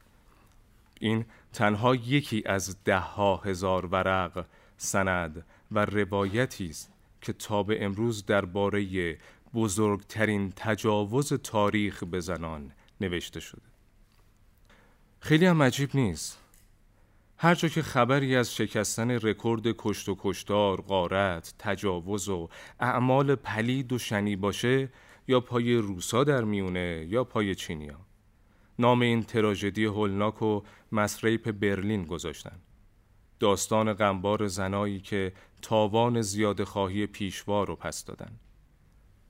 این 1.00 1.26
تنها 1.54 1.96
یکی 1.96 2.44
از 2.46 2.84
ده 2.84 3.00
ها 3.00 3.38
هزار 3.38 3.86
ورق 3.86 4.46
سند 4.78 5.46
و 5.72 5.86
روایتی 5.86 6.70
است 6.70 6.92
که 7.22 7.34
تا 7.34 7.64
به 7.64 7.86
امروز 7.86 8.26
درباره 8.26 9.18
بزرگترین 9.56 10.54
تجاوز 10.56 11.34
تاریخ 11.34 12.04
به 12.04 12.20
زنان 12.20 12.72
نوشته 13.02 13.40
شده. 13.40 13.62
خیلی 15.20 15.46
هم 15.46 15.64
عجیب 15.64 15.90
نیست. 15.94 16.40
هر 17.38 17.56
جا 17.56 17.68
که 17.68 17.82
خبری 17.82 18.36
از 18.36 18.56
شکستن 18.56 19.12
رکورد 19.12 19.64
کشت 19.78 20.10
و 20.10 20.16
کشتار، 20.20 20.82
غارت، 20.82 21.54
تجاوز 21.60 22.30
و 22.30 22.50
اعمال 22.80 23.36
پلید 23.36 23.94
و 23.94 23.98
شنی 23.98 24.36
باشه 24.36 24.90
یا 25.28 25.40
پای 25.40 25.76
روسا 25.76 26.24
در 26.24 26.44
میونه 26.44 27.06
یا 27.10 27.24
پای 27.24 27.56
چینیا. 27.56 28.00
نام 28.80 29.02
این 29.02 29.24
تراژدی 29.24 29.86
هولناک 29.86 30.42
و 30.42 30.62
مسریپ 30.92 31.52
برلین 31.52 32.06
گذاشتن. 32.06 32.60
داستان 33.40 33.94
غمبار 33.94 34.48
زنایی 34.48 35.00
که 35.00 35.34
تاوان 35.62 36.22
زیاد 36.22 36.64
خواهی 36.64 37.08
پیشوا 37.08 37.64
رو 37.64 37.76
پس 37.76 38.06
دادن. 38.06 38.40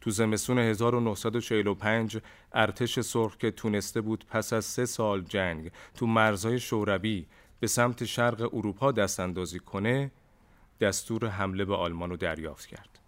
تو 0.05 0.11
زمستون 0.11 0.57
1945 0.57 2.17
ارتش 2.53 2.99
سرخ 2.99 3.37
که 3.37 3.51
تونسته 3.51 4.01
بود 4.01 4.25
پس 4.29 4.53
از 4.53 4.65
سه 4.65 4.85
سال 4.85 5.21
جنگ 5.21 5.71
تو 5.95 6.07
مرزهای 6.07 6.59
شوروی 6.59 7.25
به 7.59 7.67
سمت 7.67 8.05
شرق 8.05 8.53
اروپا 8.53 8.91
دست 8.91 9.19
اندازی 9.19 9.59
کنه 9.59 10.11
دستور 10.81 11.27
حمله 11.27 11.65
به 11.65 11.75
آلمان 11.75 12.09
رو 12.09 12.17
دریافت 12.17 12.65
کرد. 12.65 12.99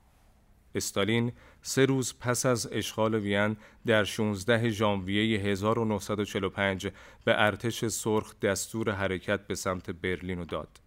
استالین 0.76 1.32
سه 1.62 1.86
روز 1.86 2.14
پس 2.20 2.46
از 2.46 2.70
اشغال 2.72 3.16
وین 3.16 3.58
در 3.86 4.04
16 4.04 4.70
ژانویه 4.70 5.40
1945 5.40 6.88
به 7.26 7.42
ارتش 7.42 7.86
سرخ 7.86 8.40
دستور 8.40 8.92
حرکت 8.92 9.48
به 9.48 9.56
سمت 9.56 9.90
برلین 9.90 10.44
داد. 10.44 10.87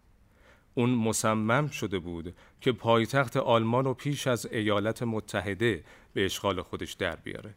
اون 0.80 0.90
مصمم 0.90 1.68
شده 1.68 1.98
بود 1.98 2.34
که 2.60 2.72
پایتخت 2.72 3.36
آلمان 3.36 3.84
رو 3.84 3.94
پیش 3.94 4.26
از 4.26 4.46
ایالات 4.46 5.02
متحده 5.02 5.84
به 6.12 6.24
اشغال 6.24 6.62
خودش 6.62 6.92
در 6.92 7.16
بیاره. 7.16 7.54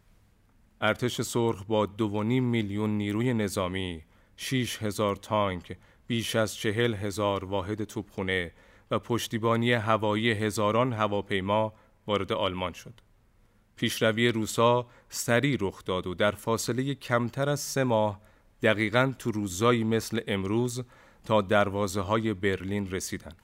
ارتش 0.81 1.21
سرخ 1.21 1.63
با 1.63 1.85
دو 1.85 2.23
میلیون 2.23 2.89
نیروی 2.89 3.33
نظامی، 3.33 4.03
6 4.37 4.83
هزار 4.83 5.15
تانک، 5.15 5.77
بیش 6.07 6.35
از 6.35 6.55
چهل 6.55 6.93
هزار 6.93 7.45
واحد 7.45 7.83
توپخونه 7.83 8.51
و 8.91 8.99
پشتیبانی 8.99 9.73
هوایی 9.73 10.31
هزاران 10.31 10.93
هواپیما 10.93 11.73
وارد 12.07 12.33
آلمان 12.33 12.73
شد. 12.73 12.93
پیشروی 13.75 14.29
روسا 14.29 14.87
سریع 15.09 15.57
رخ 15.61 15.83
داد 15.83 16.07
و 16.07 16.13
در 16.13 16.31
فاصله 16.31 16.95
کمتر 16.95 17.49
از 17.49 17.59
سه 17.59 17.83
ماه 17.83 18.21
دقیقا 18.63 19.13
تو 19.19 19.31
روزایی 19.31 19.83
مثل 19.83 20.21
امروز 20.27 20.83
تا 21.25 21.41
دروازه 21.41 22.01
های 22.01 22.33
برلین 22.33 22.91
رسیدن. 22.91 23.35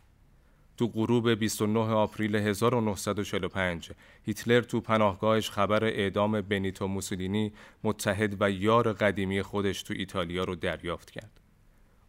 تو 0.78 0.88
غروب 0.88 1.30
29 1.30 1.80
آپریل 1.80 2.36
1945 2.36 3.92
هیتلر 4.26 4.62
تو 4.62 4.82
پناهگاهش 4.82 5.50
خبر 5.50 5.84
اعدام 5.84 6.42
بنیتو 6.42 6.88
موسولینی 6.88 7.54
متحد 7.84 8.42
و 8.42 8.52
یار 8.52 8.94
قدیمی 8.94 9.42
خودش 9.42 9.84
تو 9.84 9.94
ایتالیا 9.98 10.44
رو 10.44 10.56
دریافت 10.56 11.12
کرد. 11.12 11.40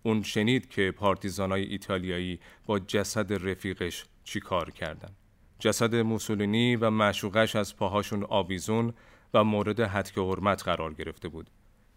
اون 0.03 0.23
شنید 0.23 0.69
که 0.69 0.91
پارتیزانای 0.97 1.62
ایتالیایی 1.62 2.41
با 2.67 2.79
جسد 2.79 3.49
رفیقش 3.49 4.05
چی 4.25 4.41
کار 4.41 4.71
کردن. 4.71 5.11
جسد 5.59 5.95
موسولینی 5.95 6.77
و 6.77 6.91
معشوقش 6.91 7.57
از 7.57 7.77
پاهاشون 7.77 8.25
آویزون 8.29 8.95
و 9.35 9.45
مورد 9.45 9.81
حدک 9.81 10.19
حرمت 10.19 10.62
قرار 10.62 10.95
گرفته 10.95 11.29
بود. 11.29 11.50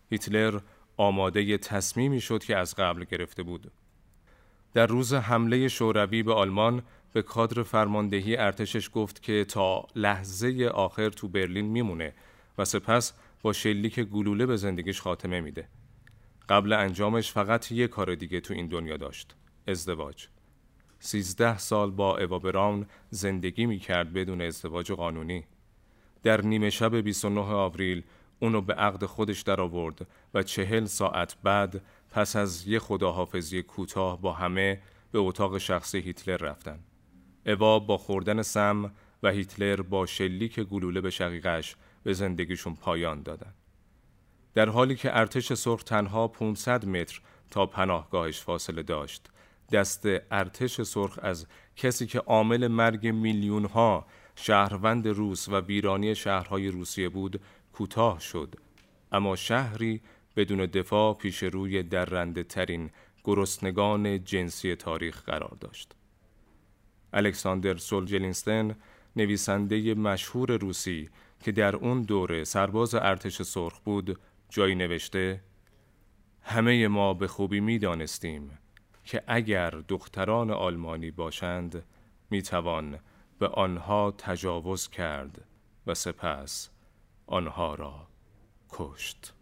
هیتلر 0.09 0.59
آماده 0.97 1.57
تصمیمی 1.57 2.21
شد 2.21 2.43
که 2.43 2.57
از 2.57 2.75
قبل 2.75 3.03
گرفته 3.03 3.43
بود. 3.43 3.71
در 4.73 4.87
روز 4.87 5.13
حمله 5.13 5.67
شوروی 5.67 6.23
به 6.23 6.33
آلمان 6.33 6.83
به 7.13 7.21
کادر 7.21 7.63
فرماندهی 7.63 8.37
ارتشش 8.37 8.89
گفت 8.93 9.21
که 9.21 9.45
تا 9.45 9.87
لحظه 9.95 10.71
آخر 10.73 11.09
تو 11.09 11.27
برلین 11.27 11.65
میمونه 11.65 12.13
و 12.57 12.65
سپس 12.65 13.13
با 13.41 13.53
شلیک 13.53 13.99
گلوله 13.99 14.45
به 14.45 14.57
زندگیش 14.57 15.01
خاتمه 15.01 15.41
میده. 15.41 15.67
قبل 16.49 16.73
انجامش 16.73 17.31
فقط 17.31 17.71
یه 17.71 17.87
کار 17.87 18.15
دیگه 18.15 18.39
تو 18.39 18.53
این 18.53 18.67
دنیا 18.67 18.97
داشت. 18.97 19.35
ازدواج. 19.67 20.27
سیزده 20.99 21.57
سال 21.57 21.91
با 21.91 22.17
اوا 22.17 22.39
براون 22.39 22.85
زندگی 23.09 23.65
می 23.65 23.79
کرد 23.79 24.13
بدون 24.13 24.41
ازدواج 24.41 24.91
قانونی. 24.91 25.43
در 26.23 26.41
نیمه 26.41 26.69
شب 26.69 26.95
29 26.95 27.41
آوریل 27.41 28.03
اونو 28.43 28.61
به 28.61 28.73
عقد 28.73 29.05
خودش 29.05 29.41
در 29.41 29.61
آورد 29.61 30.07
و 30.33 30.43
چهل 30.43 30.85
ساعت 30.85 31.35
بعد 31.43 31.81
پس 32.11 32.35
از 32.35 32.67
یه 32.67 32.79
خداحافظی 32.79 33.63
کوتاه 33.63 34.21
با 34.21 34.33
همه 34.33 34.81
به 35.11 35.19
اتاق 35.19 35.57
شخصی 35.57 35.99
هیتلر 35.99 36.37
رفتن. 36.37 36.79
اوا 37.45 37.79
با 37.79 37.97
خوردن 37.97 38.41
سم 38.41 38.91
و 39.23 39.29
هیتلر 39.29 39.81
با 39.81 40.05
شلیک 40.05 40.59
گلوله 40.59 41.01
به 41.01 41.09
شقیقش 41.09 41.75
به 42.03 42.13
زندگیشون 42.13 42.75
پایان 42.75 43.23
دادن. 43.23 43.53
در 44.53 44.69
حالی 44.69 44.95
که 44.95 45.17
ارتش 45.17 45.53
سرخ 45.53 45.83
تنها 45.83 46.27
500 46.27 46.85
متر 46.85 47.21
تا 47.51 47.65
پناهگاهش 47.65 48.41
فاصله 48.41 48.83
داشت 48.83 49.29
دست 49.71 50.05
ارتش 50.31 50.81
سرخ 50.81 51.19
از 51.21 51.47
کسی 51.75 52.05
که 52.05 52.19
عامل 52.19 52.67
مرگ 52.67 53.07
میلیون 53.07 53.65
ها 53.65 54.05
شهروند 54.35 55.07
روس 55.07 55.49
و 55.49 55.59
ویرانی 55.59 56.15
شهرهای 56.15 56.67
روسیه 56.67 57.09
بود 57.09 57.41
کوتاه 57.73 58.19
شد. 58.19 58.55
اما 59.11 59.35
شهری 59.35 60.01
بدون 60.35 60.65
دفاع 60.65 61.13
پیش 61.13 61.43
روی 61.43 61.83
درنده 61.83 62.43
ترین 62.43 62.89
گرسنگان 63.23 64.23
جنسی 64.23 64.75
تاریخ 64.75 65.23
قرار 65.23 65.57
داشت. 65.59 65.95
الکساندر 67.13 67.77
سولجلینستن 67.77 68.75
نویسنده 69.15 69.93
مشهور 69.93 70.57
روسی 70.57 71.09
که 71.39 71.51
در 71.51 71.75
اون 71.75 72.01
دوره 72.01 72.43
سرباز 72.43 72.95
ارتش 72.95 73.41
سرخ 73.41 73.79
بود 73.79 74.19
جایی 74.49 74.75
نوشته 74.75 75.41
همه 76.41 76.87
ما 76.87 77.13
به 77.13 77.27
خوبی 77.27 77.59
می 77.59 77.79
دانستیم 77.79 78.57
که 79.03 79.23
اگر 79.27 79.69
دختران 79.69 80.51
آلمانی 80.51 81.11
باشند 81.11 81.83
می 82.29 82.41
توان 82.41 82.99
به 83.39 83.47
آنها 83.47 84.11
تجاوز 84.17 84.89
کرد 84.89 85.45
و 85.87 85.93
سپس 85.93 86.69
آنها 87.33 87.75
را 87.75 87.93
کشت. 88.69 89.33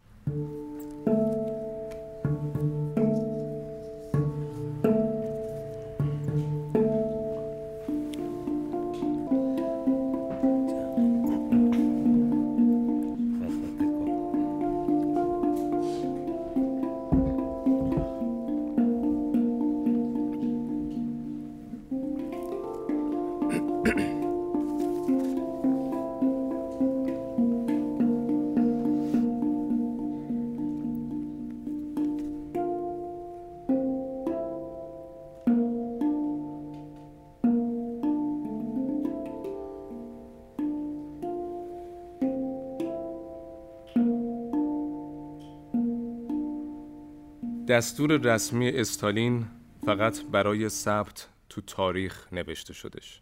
دستور 47.72 48.18
رسمی 48.18 48.70
استالین 48.70 49.48
فقط 49.86 50.26
برای 50.32 50.70
ثبت 50.70 51.28
تو 51.50 51.62
تاریخ 51.62 52.28
نوشته 52.34 52.74
شدش. 52.74 53.22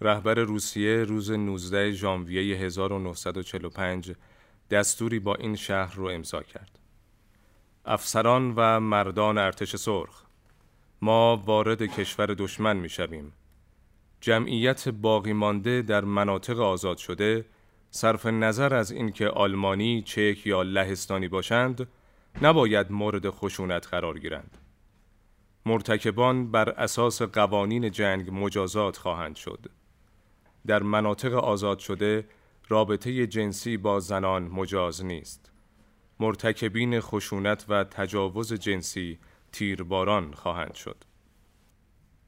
رهبر 0.00 0.34
روسیه 0.34 1.04
روز 1.04 1.30
19 1.30 1.92
ژانویه 1.92 2.56
1945 2.56 4.12
دستوری 4.70 5.18
با 5.18 5.34
این 5.34 5.56
شهر 5.56 5.94
رو 5.94 6.04
امضا 6.08 6.42
کرد. 6.42 6.78
افسران 7.84 8.54
و 8.56 8.80
مردان 8.80 9.38
ارتش 9.38 9.76
سرخ 9.76 10.22
ما 11.02 11.36
وارد 11.36 11.82
کشور 11.82 12.26
دشمن 12.26 12.76
می 12.76 12.88
شویم. 12.88 13.32
جمعیت 14.20 14.88
باقی 14.88 15.32
مانده 15.32 15.82
در 15.82 16.04
مناطق 16.04 16.60
آزاد 16.60 16.96
شده 16.96 17.44
صرف 17.90 18.26
نظر 18.26 18.74
از 18.74 18.90
اینکه 18.90 19.28
آلمانی، 19.28 20.02
چک 20.02 20.46
یا 20.46 20.62
لهستانی 20.62 21.28
باشند 21.28 21.88
نباید 22.42 22.92
مورد 22.92 23.30
خشونت 23.30 23.86
قرار 23.86 24.18
گیرند. 24.18 24.58
مرتکبان 25.66 26.50
بر 26.50 26.68
اساس 26.70 27.22
قوانین 27.22 27.90
جنگ 27.90 28.30
مجازات 28.32 28.96
خواهند 28.96 29.36
شد. 29.36 29.66
در 30.66 30.82
مناطق 30.82 31.34
آزاد 31.34 31.78
شده 31.78 32.28
رابطه 32.68 33.26
جنسی 33.26 33.76
با 33.76 34.00
زنان 34.00 34.42
مجاز 34.42 35.04
نیست. 35.04 35.52
مرتکبین 36.20 37.00
خشونت 37.00 37.64
و 37.68 37.84
تجاوز 37.84 38.52
جنسی 38.52 39.18
تیرباران 39.52 40.32
خواهند 40.32 40.74
شد. 40.74 41.04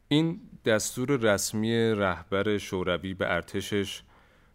این 0.09 0.41
دستور 0.65 1.17
رسمی 1.17 1.77
رهبر 1.77 2.59
شوروی 2.59 3.15
به 3.15 3.33
ارتشش 3.33 4.03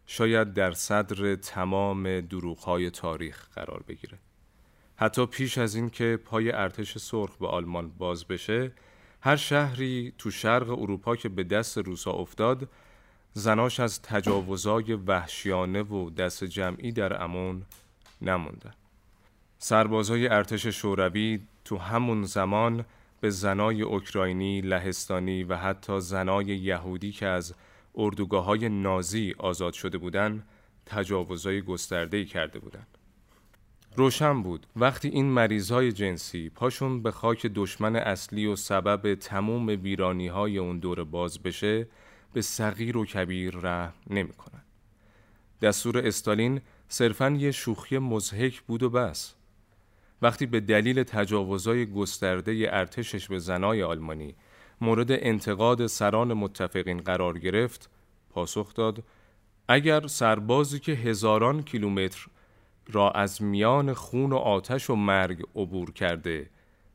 شاید 0.05 0.53
در 0.53 0.71
صدر 0.71 1.35
تمام 1.35 2.21
دروغهای 2.21 2.89
تاریخ 2.89 3.49
قرار 3.49 3.83
بگیره. 3.87 4.17
حتی 4.97 5.25
پیش 5.25 5.57
از 5.57 5.75
این 5.75 5.89
که 5.89 6.19
پای 6.25 6.51
ارتش 6.51 6.97
سرخ 6.97 7.37
به 7.37 7.47
آلمان 7.47 7.89
باز 7.89 8.25
بشه 8.25 8.71
هر 9.21 9.35
شهری 9.35 10.13
تو 10.17 10.31
شرق 10.31 10.69
اروپا 10.69 11.15
که 11.15 11.29
به 11.29 11.43
دست 11.43 11.77
روسا 11.77 12.11
افتاد 12.11 12.69
زناش 13.33 13.79
از 13.79 14.01
تجاوزای 14.01 14.93
وحشیانه 14.93 15.83
و 15.83 16.09
دست 16.09 16.43
جمعی 16.43 16.91
در 16.91 17.23
امون 17.23 17.65
نموندن 18.21 18.73
سربازای 19.57 20.27
ارتش 20.27 20.67
شوروی 20.67 21.39
تو 21.65 21.77
همون 21.77 22.23
زمان 22.23 22.85
به 23.21 23.29
زنای 23.29 23.81
اوکراینی، 23.81 24.61
لهستانی 24.61 25.43
و 25.43 25.55
حتی 25.55 25.99
زنای 25.99 26.45
یهودی 26.45 27.11
که 27.11 27.25
از 27.25 27.53
اردوگاه 27.95 28.45
های 28.45 28.69
نازی 28.69 29.35
آزاد 29.37 29.73
شده 29.73 29.97
بودند 29.97 30.47
تجاوزهای 30.85 31.61
گسترده‌ای 31.61 32.25
کرده 32.25 32.59
بودند. 32.59 32.94
روشن 33.97 34.43
بود 34.43 34.67
وقتی 34.75 35.07
این 35.07 35.25
مریضای 35.25 35.91
جنسی 35.91 36.49
پاشون 36.49 37.03
به 37.03 37.11
خاک 37.11 37.45
دشمن 37.45 37.95
اصلی 37.95 38.45
و 38.45 38.55
سبب 38.55 39.15
تموم 39.15 39.67
ویرانی 39.67 40.27
های 40.27 40.57
اون 40.57 40.79
دور 40.79 41.03
باز 41.03 41.43
بشه 41.43 41.87
به 42.33 42.41
صغیر 42.41 42.97
و 42.97 43.05
کبیر 43.05 43.57
رحم 43.57 43.93
نمی‌کنن. 44.09 44.61
دستور 45.61 45.97
استالین 45.97 46.61
صرفا 46.87 47.29
یه 47.29 47.51
شوخی 47.51 47.97
مزهک 47.97 48.61
بود 48.61 48.83
و 48.83 48.89
بس. 48.89 49.33
وقتی 50.21 50.45
به 50.45 50.59
دلیل 50.59 51.03
تجاوزای 51.03 51.85
گسترده 51.85 52.67
ارتشش 52.69 53.27
به 53.27 53.39
زنای 53.39 53.83
آلمانی 53.83 54.35
مورد 54.81 55.11
انتقاد 55.11 55.87
سران 55.87 56.33
متفقین 56.33 56.97
قرار 56.97 57.39
گرفت، 57.39 57.89
پاسخ 58.29 58.73
داد 58.73 59.03
اگر 59.67 60.07
سربازی 60.07 60.79
که 60.79 60.91
هزاران 60.91 61.63
کیلومتر 61.63 62.27
را 62.87 63.11
از 63.11 63.41
میان 63.41 63.93
خون 63.93 64.33
و 64.33 64.35
آتش 64.35 64.89
و 64.89 64.95
مرگ 64.95 65.43
عبور 65.55 65.91
کرده. 65.91 66.49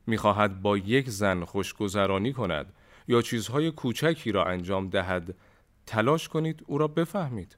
می‌خواهد 0.07 0.62
با 0.62 0.76
یک 0.76 1.11
زن 1.11 1.44
خوشگذرانی 1.44 2.33
کند 2.33 2.72
یا 3.09 3.22
چیزهای 3.22 3.70
کوچکی 3.70 4.33
را 4.33 4.44
انجام 4.44 4.88
دهد. 4.88 5.35
تلاش 5.87 6.29
کنید 6.29 6.64
او 6.66 6.79
را 6.79 6.88
بفهمید. 6.88 7.57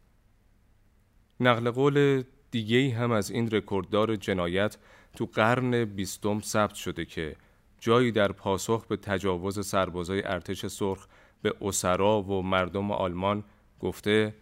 نقل 1.41 1.71
قول 1.71 2.23
دیگه 2.51 2.95
هم 2.95 3.13
از 3.13 3.31
این 3.31 3.51
رکورددار 3.51 4.17
جنایت 4.17 4.77
تو 5.17 5.27
قرن 5.27 5.85
بیستم 5.85 6.41
ثبت 6.41 6.75
شده 6.75 7.05
که 7.05 7.37
جایی 7.79 8.13
در 8.13 8.33
پاسخ 8.33 8.87
به 8.87 8.97
تجاوز 8.97 9.67
سربازای 9.67 10.23
ارتش 10.25 10.67
سرخ 10.67 11.07
به 11.43 11.55
اسرا 11.61 12.23
و 12.23 12.43
مردم 12.43 12.91
آلمان 12.91 13.45
گفته 13.81 14.35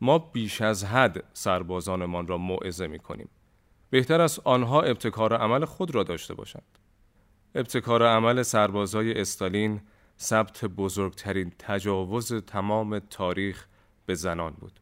ما 0.00 0.18
بیش 0.18 0.60
از 0.60 0.84
حد 0.84 1.24
سربازانمان 1.32 2.26
را 2.26 2.38
موعظه 2.38 2.86
می 2.86 2.98
کنیم. 2.98 3.28
بهتر 3.90 4.20
است 4.20 4.40
آنها 4.44 4.82
ابتکار 4.82 5.36
عمل 5.36 5.64
خود 5.64 5.94
را 5.94 6.02
داشته 6.02 6.34
باشند. 6.34 6.78
ابتکار 7.54 8.06
عمل 8.06 8.42
سربازای 8.42 9.20
استالین 9.20 9.80
ثبت 10.20 10.64
بزرگترین 10.64 11.52
تجاوز 11.58 12.32
تمام 12.32 12.98
تاریخ 12.98 13.66
به 14.06 14.14
زنان 14.14 14.52
بود. 14.52 14.80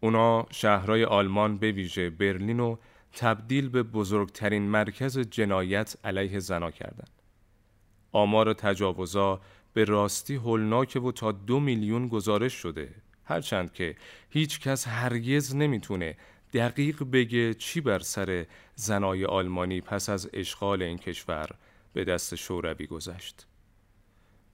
اونا 0.00 0.46
شهرهای 0.50 1.04
آلمان 1.04 1.58
به 1.58 1.72
ویژه 1.72 2.10
برلین 2.10 2.60
و 2.60 2.76
تبدیل 3.12 3.68
به 3.68 3.82
بزرگترین 3.82 4.62
مرکز 4.62 5.18
جنایت 5.18 5.96
علیه 6.04 6.38
زنا 6.38 6.70
کردند. 6.70 7.22
آمار 8.12 8.52
تجاوزا 8.52 9.40
به 9.72 9.84
راستی 9.84 10.34
هولناکه 10.34 11.00
و 11.00 11.12
تا 11.12 11.32
دو 11.32 11.60
میلیون 11.60 12.08
گزارش 12.08 12.52
شده 12.52 12.94
هرچند 13.24 13.72
که 13.72 13.96
هیچ 14.30 14.60
کس 14.60 14.88
هرگز 14.88 15.56
نمی‌تونه 15.56 16.16
دقیق 16.52 17.02
بگه 17.02 17.54
چی 17.54 17.80
بر 17.80 17.98
سر 17.98 18.46
زنای 18.74 19.24
آلمانی 19.24 19.80
پس 19.80 20.08
از 20.08 20.30
اشغال 20.32 20.82
این 20.82 20.98
کشور 20.98 21.48
به 21.92 22.04
دست 22.04 22.34
شوروی 22.34 22.86
گذشت. 22.86 23.46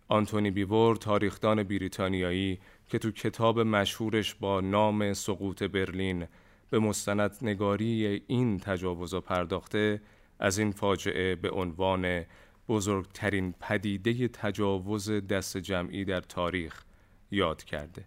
آنتونی 0.09 0.51
بیور 0.51 0.97
تاریخدان 0.97 1.63
بریتانیایی 1.63 2.59
که 2.89 2.99
تو 2.99 3.11
کتاب 3.11 3.61
مشهورش 3.61 4.35
با 4.35 4.61
نام 4.61 5.13
سقوط 5.13 5.63
برلین 5.63 6.27
به 6.71 6.79
مستند 6.79 7.37
نگاری 7.43 8.23
این 8.27 8.59
تجاوزا 8.59 9.21
پرداخته 9.21 10.01
از 10.39 10.59
این 10.59 10.73
فاجعه 10.73 11.35
به 11.35 11.51
عنوان 11.51 12.25
بزرگترین 12.69 13.55
پدیده 13.61 14.29
تجاوز 14.29 15.11
دست 15.11 15.57
جمعی 15.57 16.05
در 16.05 16.21
تاریخ 16.21 16.85
یاد 17.31 17.65
کرده 17.65 18.05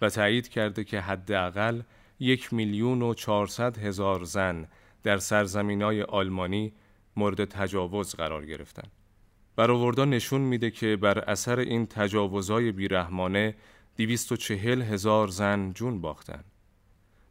و 0.00 0.10
تایید 0.10 0.48
کرده 0.48 0.84
که 0.84 1.00
حداقل 1.00 1.82
یک 2.20 2.52
میلیون 2.52 3.02
و 3.02 3.14
چهارصد 3.14 3.78
هزار 3.78 4.24
زن 4.24 4.68
در 5.02 5.18
سرزمینای 5.18 6.02
آلمانی 6.02 6.72
مورد 7.16 7.44
تجاوز 7.44 8.14
قرار 8.14 8.46
گرفتن. 8.46 8.88
برآوردان 9.56 10.10
نشون 10.10 10.40
میده 10.40 10.70
که 10.70 10.96
بر 10.96 11.18
اثر 11.18 11.58
این 11.58 11.86
تجاوزهای 11.86 12.72
بیرحمانه 12.72 13.56
چهل 14.38 14.82
هزار 14.82 15.28
زن 15.28 15.72
جون 15.72 16.00
باختن. 16.00 16.44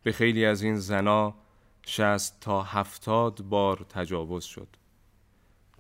به 0.03 0.11
خیلی 0.11 0.45
از 0.45 0.61
این 0.61 0.77
زنا 0.77 1.35
شست 1.85 2.39
تا 2.41 2.63
هفتاد 2.63 3.41
بار 3.41 3.85
تجاوز 3.89 4.43
شد. 4.43 4.67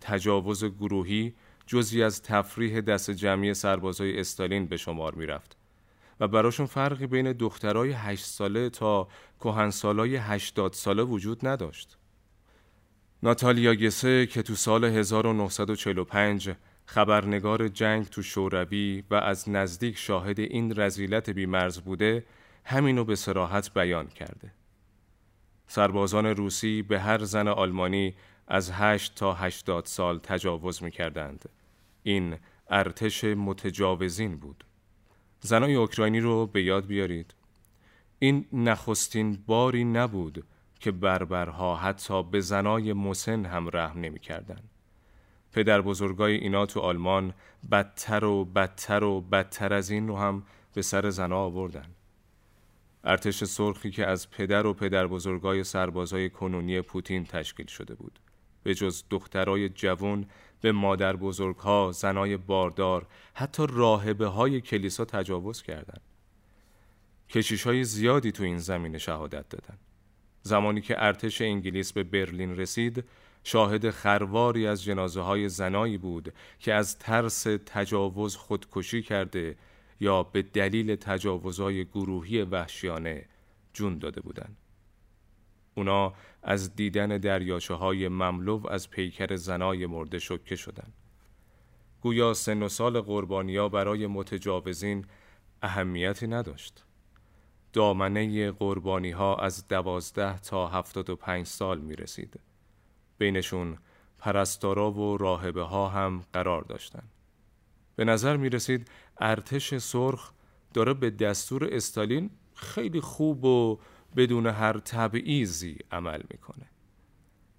تجاوز 0.01 0.65
گروهی 0.65 1.33
جزی 1.67 2.03
از 2.03 2.21
تفریح 2.21 2.81
دست 2.81 3.11
جمعی 3.11 3.53
سربازای 3.53 4.19
استالین 4.19 4.65
به 4.65 4.77
شمار 4.77 5.15
می 5.15 5.25
رفت 5.25 5.58
و 6.19 6.27
براشون 6.27 6.65
فرقی 6.65 7.07
بین 7.07 7.31
دخترای 7.31 7.91
هشت 7.91 8.25
ساله 8.25 8.69
تا 8.69 9.07
کهنسالای 9.39 10.15
هشتاد 10.15 10.73
ساله 10.73 11.03
وجود 11.03 11.47
نداشت. 11.47 11.97
ناتالیا 13.23 13.75
گسه 13.75 14.25
که 14.25 14.41
تو 14.41 14.55
سال 14.55 14.83
1945 14.83 16.51
خبرنگار 16.85 17.67
جنگ 17.67 18.05
تو 18.05 18.21
شوروی 18.21 19.03
و 19.11 19.15
از 19.15 19.49
نزدیک 19.49 19.97
شاهد 19.97 20.39
این 20.39 20.79
رزیلت 20.79 21.29
بیمرز 21.29 21.79
بوده 21.79 22.25
همینو 22.65 23.03
به 23.03 23.15
سراحت 23.15 23.73
بیان 23.73 24.07
کرده. 24.07 24.51
سربازان 25.67 26.25
روسی 26.25 26.81
به 26.81 26.99
هر 26.99 27.23
زن 27.23 27.47
آلمانی 27.47 28.15
از 28.47 28.71
هشت 28.71 29.15
تا 29.15 29.33
هشتاد 29.33 29.85
سال 29.85 30.19
تجاوز 30.19 30.83
می 30.83 30.91
کردند. 30.91 31.49
این 32.03 32.37
ارتش 32.69 33.23
متجاوزین 33.23 34.37
بود. 34.37 34.63
زنای 35.41 35.75
اوکراینی 35.75 36.19
رو 36.19 36.47
به 36.47 36.63
یاد 36.63 36.85
بیارید. 36.85 37.33
این 38.19 38.45
نخستین 38.53 39.43
باری 39.47 39.83
نبود 39.83 40.43
که 40.79 40.91
بربرها 40.91 41.75
حتی 41.75 42.23
به 42.23 42.41
زنای 42.41 42.93
مسن 42.93 43.45
هم 43.45 43.69
رحم 43.73 43.99
نمی 43.99 44.19
کردن. 44.19 44.59
پدر 45.53 45.81
بزرگای 45.81 46.35
اینا 46.35 46.65
تو 46.65 46.79
آلمان 46.79 47.33
بدتر 47.71 48.25
و 48.25 48.45
بدتر 48.45 49.03
و 49.03 49.21
بدتر 49.21 49.73
از 49.73 49.89
این 49.89 50.07
رو 50.07 50.17
هم 50.17 50.43
به 50.73 50.81
سر 50.81 51.09
زنا 51.09 51.37
آوردن. 51.37 51.87
ارتش 53.03 53.43
سرخی 53.43 53.91
که 53.91 54.07
از 54.07 54.31
پدر 54.31 54.65
و 54.65 54.73
پدر 54.73 55.07
بزرگای 55.07 55.63
سربازای 55.63 56.29
کنونی 56.29 56.81
پوتین 56.81 57.25
تشکیل 57.25 57.67
شده 57.67 57.95
بود. 57.95 58.19
به 58.63 58.75
جز 58.75 59.03
دخترای 59.09 59.69
جوان 59.69 60.25
به 60.61 60.71
مادر 60.71 61.15
بزرگها، 61.15 61.91
زنای 61.91 62.37
باردار، 62.37 63.07
حتی 63.33 63.63
راهبه 63.69 64.27
های 64.27 64.61
کلیسا 64.61 65.05
تجاوز 65.05 65.61
کردند. 65.61 66.01
کشیش 67.29 67.63
های 67.63 67.83
زیادی 67.83 68.31
تو 68.31 68.43
این 68.43 68.57
زمینه 68.57 68.97
شهادت 68.97 69.49
دادن. 69.49 69.77
زمانی 70.41 70.81
که 70.81 71.03
ارتش 71.03 71.41
انگلیس 71.41 71.93
به 71.93 72.03
برلین 72.03 72.57
رسید، 72.57 73.03
شاهد 73.43 73.89
خرواری 73.89 74.67
از 74.67 74.83
جنازه 74.83 75.21
های 75.21 75.49
زنایی 75.49 75.97
بود 75.97 76.33
که 76.59 76.73
از 76.73 76.97
ترس 76.97 77.43
تجاوز 77.65 78.35
خودکشی 78.35 79.01
کرده 79.01 79.55
یا 79.99 80.23
به 80.23 80.41
دلیل 80.41 80.95
تجاوزهای 80.95 81.85
گروهی 81.85 82.41
وحشیانه 82.41 83.25
جون 83.73 83.97
داده 83.97 84.21
بودند. 84.21 84.57
اونا 85.75 86.13
از 86.43 86.75
دیدن 86.75 87.17
دریاچه 87.17 87.73
های 87.73 88.07
مملو 88.07 88.67
از 88.69 88.89
پیکر 88.89 89.35
زنای 89.35 89.85
مرده 89.85 90.19
شکه 90.19 90.55
شدند. 90.55 90.93
گویا 92.01 92.33
سن 92.33 92.63
و 92.63 92.69
سال 92.69 93.01
قربانیا 93.01 93.69
برای 93.69 94.07
متجاوزین 94.07 95.05
اهمیتی 95.61 96.27
نداشت. 96.27 96.85
دامنه 97.73 98.51
قربانی 98.51 99.11
ها 99.11 99.35
از 99.35 99.67
دوازده 99.67 100.39
تا 100.39 100.67
هفتاد 100.67 101.09
و 101.09 101.15
پنج 101.15 101.45
سال 101.45 101.79
می 101.79 101.95
رسید. 101.95 102.39
بینشون 103.17 103.77
پرستارا 104.17 104.91
و 104.91 105.17
راهبه 105.17 105.63
ها 105.63 105.89
هم 105.89 106.23
قرار 106.33 106.61
داشتند. 106.61 107.11
به 107.95 108.05
نظر 108.05 108.37
می 108.37 108.49
رسید 108.49 108.87
ارتش 109.17 109.77
سرخ 109.77 110.31
داره 110.73 110.93
به 110.93 111.09
دستور 111.09 111.69
استالین 111.71 112.29
خیلی 112.53 113.01
خوب 113.01 113.45
و 113.45 113.79
بدون 114.15 114.47
هر 114.47 114.73
تبعیزی 114.79 115.77
عمل 115.91 116.21
می‌کنه. 116.29 116.65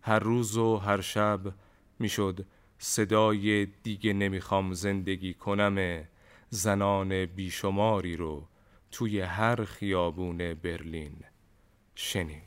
هر 0.03 0.19
روز 0.19 0.57
و 0.57 0.77
هر 0.77 1.01
شب 1.01 1.41
می‌شد 1.99 2.47
صدای 2.79 3.67
دیگه 3.83 4.13
نمی‌خوام 4.13 4.73
زندگی 4.73 5.35
کنم 5.35 6.05
زنان 6.51 7.27
بیشماری 7.27 8.17
رو 8.17 8.49
توی 8.91 9.21
هر 9.21 9.65
خیابون 9.65 10.55
برلین 10.55 11.17
شنید. 11.95 12.43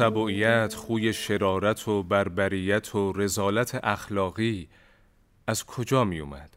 همه 0.00 0.10
سبوعیت، 0.10 0.74
خوی 0.74 1.12
شرارت 1.12 1.88
و 1.88 2.02
بربریت 2.02 2.94
و 2.94 3.12
رزالت 3.12 3.80
اخلاقی 3.82 4.68
از 5.46 5.64
کجا 5.64 6.04
می 6.04 6.20
اومد؟ 6.20 6.56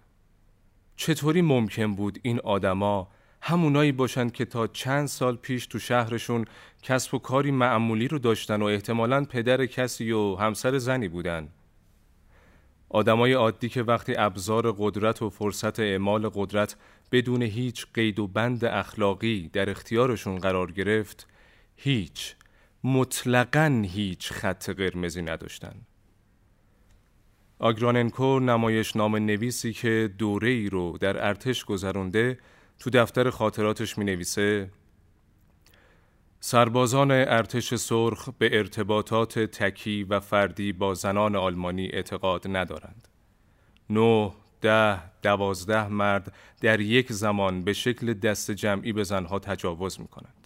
چطوری 0.95 1.41
ممکن 1.41 1.95
بود 1.95 2.19
این 2.21 2.39
آدما 2.39 3.07
همونایی 3.41 3.91
باشند 3.91 4.31
که 4.31 4.45
تا 4.45 4.67
چند 4.67 5.07
سال 5.07 5.35
پیش 5.35 5.67
تو 5.67 5.79
شهرشون 5.79 6.45
کسب 6.83 7.13
و 7.13 7.19
کاری 7.19 7.51
معمولی 7.51 8.07
رو 8.07 8.19
داشتن 8.19 8.61
و 8.61 8.65
احتمالا 8.65 9.25
پدر 9.25 9.65
کسی 9.65 10.11
و 10.11 10.35
همسر 10.35 10.77
زنی 10.77 11.07
بودن 11.07 11.49
آدمای 12.89 13.33
عادی 13.33 13.69
که 13.69 13.83
وقتی 13.83 14.15
ابزار 14.15 14.75
قدرت 14.77 15.21
و 15.21 15.29
فرصت 15.29 15.79
اعمال 15.79 16.29
قدرت 16.33 16.75
بدون 17.11 17.41
هیچ 17.41 17.87
قید 17.93 18.19
و 18.19 18.27
بند 18.27 18.65
اخلاقی 18.65 19.49
در 19.53 19.69
اختیارشون 19.69 20.37
قرار 20.37 20.71
گرفت 20.71 21.27
هیچ 21.75 22.36
مطلقا 22.87 23.83
هیچ 23.85 24.31
خط 24.31 24.69
قرمزی 24.69 25.21
نداشتن. 25.21 25.75
آگراننکو 27.59 28.39
نمایش 28.39 28.95
نام 28.95 29.15
نویسی 29.15 29.73
که 29.73 30.13
دوره 30.17 30.49
ای 30.49 30.69
رو 30.69 30.97
در 30.97 31.27
ارتش 31.27 31.65
گذرونده 31.65 32.39
تو 32.79 32.89
دفتر 32.89 33.29
خاطراتش 33.29 33.97
می 33.97 34.05
نویسه 34.05 34.69
سربازان 36.39 37.11
ارتش 37.11 37.75
سرخ 37.75 38.29
به 38.37 38.57
ارتباطات 38.57 39.39
تکی 39.39 40.03
و 40.03 40.19
فردی 40.19 40.73
با 40.73 40.93
زنان 40.93 41.35
آلمانی 41.35 41.87
اعتقاد 41.87 42.45
ندارند. 42.49 43.07
نه، 43.89 44.31
ده، 44.61 45.21
دوازده 45.21 45.87
مرد 45.87 46.33
در 46.61 46.79
یک 46.79 47.13
زمان 47.13 47.63
به 47.63 47.73
شکل 47.73 48.13
دست 48.13 48.51
جمعی 48.51 48.93
به 48.93 49.03
زنها 49.03 49.39
تجاوز 49.39 49.99
می 49.99 50.07
کنند. 50.07 50.36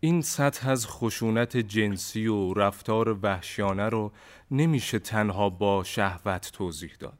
این 0.00 0.22
سطح 0.22 0.68
از 0.68 0.86
خشونت 0.86 1.56
جنسی 1.56 2.26
و 2.26 2.52
رفتار 2.52 3.18
وحشیانه 3.22 3.88
رو 3.88 4.12
نمیشه 4.50 4.98
تنها 4.98 5.50
با 5.50 5.84
شهوت 5.84 6.50
توضیح 6.52 6.92
داد. 6.98 7.18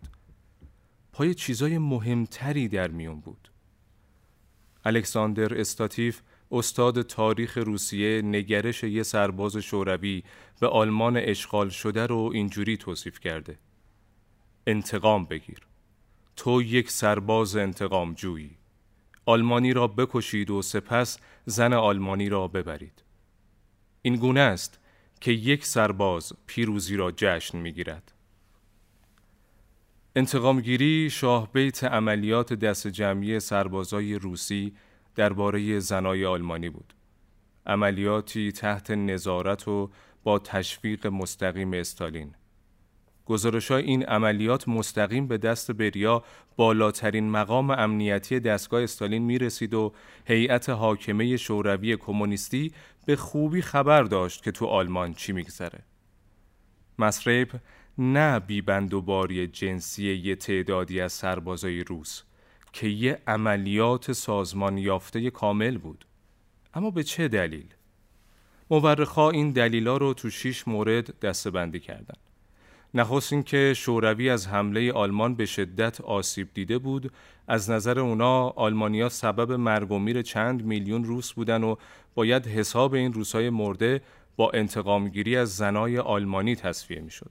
پای 1.13 1.35
چیزای 1.35 1.79
مهمتری 1.79 2.69
در 2.69 2.89
میون 2.89 3.21
بود. 3.21 3.51
الکساندر 4.85 5.61
استاتیف 5.61 6.21
استاد 6.51 7.03
تاریخ 7.03 7.59
روسیه 7.59 8.23
نگرش 8.23 8.85
یه 8.85 9.03
سرباز 9.03 9.57
شوروی 9.57 10.23
به 10.61 10.69
آلمان 10.69 11.17
اشغال 11.17 11.69
شده 11.69 12.07
رو 12.07 12.31
اینجوری 12.35 12.77
توصیف 12.77 13.21
کرده. 13.21 13.59
انتقام 14.67 15.25
بگیر. 15.25 15.61
تو 16.37 16.63
یک 16.63 16.91
سرباز 16.91 17.57
انتقام 17.57 18.15
جویی. 18.15 18.58
آلمانی 19.29 19.73
را 19.73 19.87
بکشید 19.87 20.51
و 20.51 20.63
سپس 20.63 21.19
زن 21.47 21.73
آلمانی 21.73 22.29
را 22.29 22.49
ببرید. 22.49 23.03
این 24.03 24.17
گونه 24.17 24.41
است 24.41 24.81
که 25.21 25.33
یک 25.33 25.67
سرباز 25.67 26.33
پیروزی 26.47 26.97
را 26.97 27.13
جشن 27.17 27.59
می‌گیرد. 27.59 28.13
انتقامگیری 30.17 31.11
شاه 31.11 31.53
بیت 31.53 31.85
عملیات 31.85 32.53
دست 32.53 32.87
جمعی 32.87 33.41
سربازای 33.41 34.15
روسی 34.15 34.75
درباره 35.15 35.79
زنای 35.79 36.27
آلمانی 36.27 36.69
بود. 36.69 36.95
عملیاتی 37.67 38.53
تحت 38.53 38.91
نظارت 38.91 39.69
و 39.69 39.91
با 40.25 40.39
تشویق 40.39 41.07
مستقیم 41.07 41.73
استالین. 41.73 42.35
گزارش 43.29 43.71
این 43.71 44.05
عملیات 44.05 44.69
مستقیم 44.69 45.27
به 45.27 45.39
دست 45.39 45.73
بریا 45.73 46.25
بالاترین 46.57 47.31
مقام 47.31 47.71
امنیتی 47.71 48.41
دستگاه 48.41 48.83
استالین 48.83 49.23
می 49.23 49.39
رسید 49.39 49.75
و 49.75 49.93
هیئت 50.27 50.69
حاکمه 50.69 51.37
شوروی 51.37 51.97
کمونیستی 51.97 52.73
به 53.07 53.17
خوبی 53.17 53.63
خبر 53.63 54.03
داشت 54.03 54.43
که 54.43 54.51
تو 54.51 54.67
آلمان 54.67 55.15
چی 55.15 55.33
میگذره. 55.33 55.79
مصرب 56.99 57.49
نه 57.99 58.41
بیبند 58.41 58.95
و 58.95 59.03
باری 59.03 59.47
جنسی 59.47 60.15
یه 60.15 60.37
تعدادی 60.37 61.01
از 61.01 61.13
سربازای 61.13 61.85
روس 61.85 62.23
که 62.73 62.89
یه 62.89 63.19
عملیات 63.27 64.13
سازمان 64.13 64.79
یافته 64.79 65.31
کامل 65.31 65.79
بود. 65.79 66.05
اما 66.75 66.91
به 66.91 67.03
چه 67.03 67.29
دلیل؟ 67.29 67.75
مورخا 68.71 69.31
این 69.31 69.51
دلیلا 69.51 69.97
رو 69.97 70.15
تو 70.15 70.31
شیش 70.31 70.69
مورد 70.69 71.19
دستبندی 71.21 71.81
کردن. 71.81 72.28
نخست 72.95 73.33
اینکه 73.33 73.75
شوروی 73.77 74.31
از 74.31 74.49
حمله 74.49 74.93
آلمان 74.93 75.35
به 75.35 75.47
شدت 75.47 76.01
آسیب 76.01 76.49
دیده 76.55 76.79
بود 76.79 77.13
از 77.49 77.71
نظر 77.71 77.99
اونا 77.99 78.49
آلمانیا 78.49 79.09
سبب 79.09 79.53
مرگ 79.53 79.93
و 79.93 79.99
میر 79.99 80.23
چند 80.23 80.65
میلیون 80.65 81.05
روس 81.05 81.33
بودن 81.33 81.65
و 81.65 81.77
باید 82.15 82.47
حساب 82.47 82.95
این 82.95 83.13
روسای 83.13 83.51
مرده 83.51 84.01
با 84.37 84.51
انتقامگیری 84.51 85.37
از 85.37 85.57
زنای 85.57 85.99
آلمانی 85.99 86.57
تصفیه 86.57 87.01
می‌شد. 87.01 87.31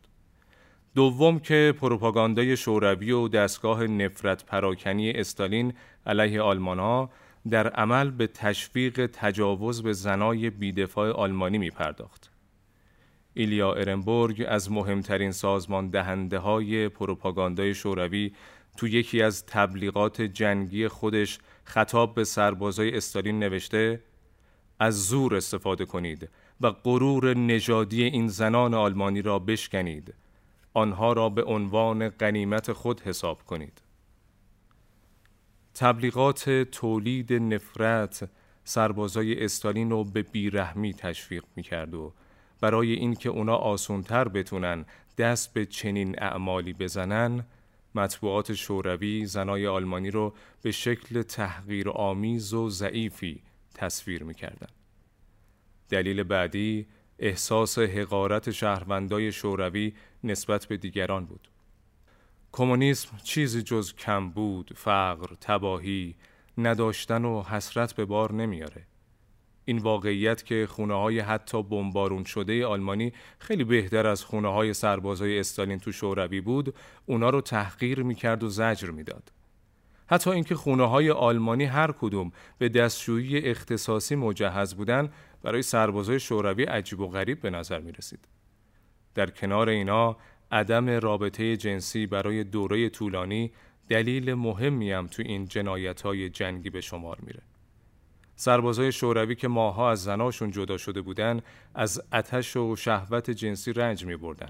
دوم 0.96 1.40
که 1.40 1.74
پروپاگاندای 1.82 2.58
شوروی 2.58 3.12
و 3.12 3.28
دستگاه 3.28 3.88
نفرت 3.88 4.46
پراکنی 4.46 5.12
استالین 5.12 5.74
علیه 6.06 6.42
آلمان 6.42 7.10
در 7.50 7.68
عمل 7.68 8.12
به 8.12 8.28
تشویق 8.28 9.10
تجاوز 9.14 9.84
به 9.84 9.94
زنای 9.94 10.50
بیدفاع 10.50 11.12
آلمانی 11.12 11.58
می 11.58 11.70
پرداخت. 11.70 12.37
ایلیا 13.38 13.74
ارنبورگ 13.74 14.46
از 14.48 14.72
مهمترین 14.72 15.32
سازمان 15.32 15.90
دهنده 15.90 16.38
های 16.38 16.90
پروپاگاندای 16.90 17.74
شوروی 17.74 18.32
تو 18.78 18.88
یکی 18.88 19.22
از 19.22 19.46
تبلیغات 19.46 20.22
جنگی 20.22 20.88
خودش 20.88 21.40
خطاب 21.64 22.16
به 22.16 22.24
سربازای 22.24 22.98
استالین 22.98 23.40
نوشته 23.40 24.04
از 24.80 25.08
زور 25.08 25.36
استفاده 25.36 25.86
کنید 25.86 26.30
و 26.62 26.72
غرور 26.72 27.38
نژادی 27.38 28.04
این 28.04 28.28
زنان 28.28 28.74
آلمانی 28.74 29.22
را 29.22 29.40
بشکنید. 29.40 30.14
آنها 30.74 31.14
را 31.14 31.30
به 31.30 31.44
عنوان 31.44 32.10
غنیمت 32.10 32.72
خود 32.72 33.02
حساب 33.02 33.44
کنید. 33.44 33.82
تبلیغات 35.76 36.50
تولید 36.50 37.34
نفرت 37.34 38.30
سربازای 38.64 39.44
استالین 39.44 39.90
رو 39.90 40.04
به 40.04 40.22
بیرحمی 40.24 40.94
تشویق 40.94 41.44
می‌کرد 41.56 41.94
و 41.94 42.14
برای 42.62 42.94
اینکه 42.94 43.30
اونا 43.30 43.56
آسونتر 43.56 44.28
بتونن 44.28 44.86
دست 45.18 45.54
به 45.54 45.66
چنین 45.66 46.24
اعمالی 46.24 46.74
بزنن 46.74 47.46
مطبوعات 47.96 48.54
شوروی 48.54 49.26
زنای 49.26 49.68
آلمانی 49.68 50.12
رو 50.12 50.34
به 50.62 50.72
شکل 50.72 51.22
تحقیر 51.22 51.90
آمیز 51.90 52.54
و 52.54 52.70
ضعیفی 52.70 53.42
تصویر 53.74 54.24
می‌کردن. 54.24 54.68
دلیل 55.90 56.24
بعدی 56.24 56.88
احساس 57.20 57.80
حقارت 57.80 58.52
شهروندای 58.52 59.32
شوروی 59.32 59.94
نسبت 60.24 60.66
به 60.66 60.78
دیگران 60.78 61.26
بود. 61.26 61.50
کمونیسم 62.52 63.18
چیزی 63.24 63.62
جز 63.62 63.94
کم 63.94 64.30
بود، 64.30 64.72
فقر، 64.76 65.36
تباهی، 65.42 66.16
نداشتن 66.58 67.26
و 67.26 67.44
حسرت 67.44 67.94
به 67.94 68.06
بار 68.06 68.34
نمیاره. 68.34 68.84
این 69.68 69.78
واقعیت 69.78 70.46
که 70.46 70.68
خونه 70.70 70.94
های 70.94 71.20
حتی 71.20 71.64
بمبارون 71.64 72.24
شده 72.24 72.66
آلمانی 72.66 73.14
خیلی 73.40 73.64
بهتر 73.64 74.08
از 74.08 74.24
خونه 74.24 74.48
های 74.48 74.74
سربازای 74.74 75.40
استالین 75.40 75.80
تو 75.80 75.92
شوروی 75.92 76.42
بود 76.42 76.76
اونا 77.06 77.30
رو 77.30 77.42
تحقیر 77.42 78.04
می‌کرد 78.04 78.44
و 78.44 78.50
زجر 78.50 78.90
می‌داد. 78.90 79.32
حتی 80.10 80.30
اینکه 80.30 80.56
خونه 80.56 80.90
های 80.90 81.12
آلمانی 81.12 81.66
هر 81.66 81.92
کدوم 81.92 82.32
به 82.58 82.70
دستشویی 82.70 83.38
اختصاصی 83.38 84.16
مجهز 84.16 84.76
بودن 84.76 85.10
برای 85.44 85.62
سربازای 85.62 86.20
شوروی 86.20 86.64
عجیب 86.64 87.00
و 87.00 87.08
غریب 87.08 87.42
به 87.42 87.50
نظر 87.50 87.80
می 87.80 87.92
رسید. 87.92 88.28
در 89.16 89.30
کنار 89.30 89.70
اینا 89.70 90.18
عدم 90.52 90.90
رابطه 90.90 91.58
جنسی 91.58 92.06
برای 92.06 92.44
دوره 92.44 92.90
طولانی 92.90 93.52
دلیل 93.90 94.34
مهمی 94.34 94.92
هم 94.92 95.08
تو 95.08 95.24
این 95.26 95.46
جنایت 95.46 96.02
های 96.02 96.30
جنگی 96.30 96.70
به 96.70 96.82
شمار 96.82 97.18
میره. 97.22 97.42
سربازای 98.40 98.92
شوروی 98.92 99.36
که 99.36 99.48
ماها 99.48 99.92
از 99.92 100.04
زناشون 100.04 100.52
جدا 100.52 100.78
شده 100.78 101.02
بودن 101.02 101.42
از 101.76 102.02
اتش 102.14 102.58
و 102.58 102.76
شهوت 102.76 103.30
جنسی 103.30 103.74
رنج 103.74 104.06
می 104.06 104.16
بردن. 104.16 104.50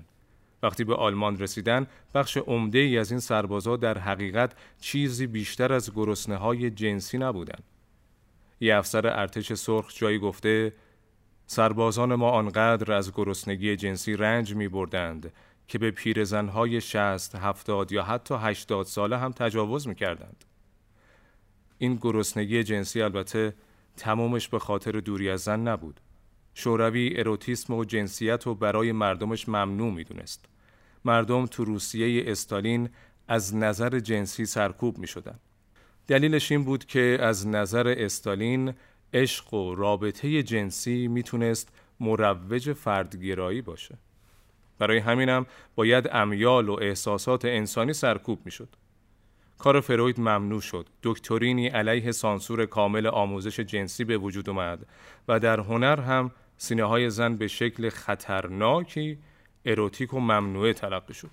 وقتی 0.63 0.83
به 0.83 0.95
آلمان 0.95 1.39
رسیدن 1.39 1.87
بخش 2.13 2.37
عمده 2.37 2.79
ای 2.79 2.97
از 2.97 3.11
این 3.11 3.19
سربازا 3.19 3.77
در 3.77 3.97
حقیقت 3.97 4.53
چیزی 4.81 5.27
بیشتر 5.27 5.73
از 5.73 5.93
گرسنه 5.93 6.35
های 6.35 6.69
جنسی 6.69 7.17
نبودند. 7.17 7.63
یه 8.59 8.75
افسر 8.75 9.07
ارتش 9.07 9.53
سرخ 9.53 9.93
جایی 9.95 10.19
گفته 10.19 10.73
سربازان 11.45 12.15
ما 12.15 12.29
آنقدر 12.29 12.93
از 12.93 13.13
گرسنگی 13.13 13.75
جنسی 13.75 14.15
رنج 14.15 14.55
می 14.55 14.67
بردند 14.67 15.33
که 15.67 15.77
به 15.77 15.91
پیرزنهای 15.91 16.81
شست، 16.81 17.35
هفتاد 17.35 17.91
یا 17.91 18.03
حتی 18.03 18.35
هشتاد 18.35 18.85
ساله 18.85 19.17
هم 19.17 19.31
تجاوز 19.31 19.87
می 19.87 19.95
کردند. 19.95 20.45
این 21.77 21.95
گرسنگی 21.95 22.63
جنسی 22.63 23.01
البته 23.01 23.53
تمامش 23.97 24.47
به 24.47 24.59
خاطر 24.59 24.91
دوری 24.91 25.29
از 25.29 25.41
زن 25.41 25.67
نبود. 25.67 25.99
شوروی 26.53 27.13
اروتیسم 27.15 27.73
و 27.73 27.85
جنسیت 27.85 28.43
رو 28.43 28.55
برای 28.55 28.91
مردمش 28.91 29.49
ممنوع 29.49 29.93
می 29.93 30.03
دونست. 30.03 30.45
مردم 31.05 31.45
تو 31.45 31.65
روسیه 31.65 32.31
استالین 32.31 32.89
از 33.27 33.55
نظر 33.55 33.99
جنسی 33.99 34.45
سرکوب 34.45 34.97
می 34.97 35.07
شدن. 35.07 35.39
دلیلش 36.07 36.51
این 36.51 36.63
بود 36.63 36.85
که 36.85 37.17
از 37.21 37.47
نظر 37.47 37.95
استالین 37.97 38.73
عشق 39.13 39.53
و 39.53 39.75
رابطه 39.75 40.43
جنسی 40.43 41.07
می‌تونست 41.07 41.69
مروج 41.99 42.73
فردگرایی 42.73 43.61
باشه. 43.61 43.97
برای 44.79 44.97
همینم 44.97 45.45
باید 45.75 46.09
امیال 46.11 46.69
و 46.69 46.77
احساسات 46.81 47.45
انسانی 47.45 47.93
سرکوب 47.93 48.39
می‌شد. 48.45 48.69
کار 49.57 49.79
فروید 49.79 50.19
ممنوع 50.19 50.61
شد. 50.61 50.89
دکترینی 51.03 51.67
علیه 51.67 52.11
سانسور 52.11 52.65
کامل 52.65 53.07
آموزش 53.07 53.59
جنسی 53.59 54.03
به 54.03 54.17
وجود 54.17 54.49
اومد 54.49 54.85
و 55.27 55.39
در 55.39 55.59
هنر 55.59 56.01
هم 56.01 56.31
سینه 56.57 56.83
های 56.83 57.09
زن 57.09 57.35
به 57.35 57.47
شکل 57.47 57.89
خطرناکی 57.89 59.17
اروتیک 59.65 60.13
و 60.13 60.19
ممنوعه 60.19 60.73
تلقی 60.73 61.13
شد. 61.13 61.31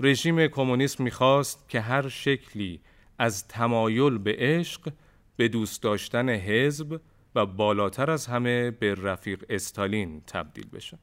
رژیم 0.00 0.46
کمونیسم 0.46 1.04
می‌خواست 1.04 1.68
که 1.68 1.80
هر 1.80 2.08
شکلی 2.08 2.80
از 3.18 3.48
تمایل 3.48 4.18
به 4.18 4.36
عشق 4.38 4.92
به 5.36 5.48
دوست 5.48 5.82
داشتن 5.82 6.28
حزب 6.28 7.00
و 7.34 7.46
بالاتر 7.46 8.10
از 8.10 8.26
همه 8.26 8.70
به 8.70 8.94
رفیق 8.94 9.44
استالین 9.48 10.22
تبدیل 10.26 10.66
بشه. 10.72 10.98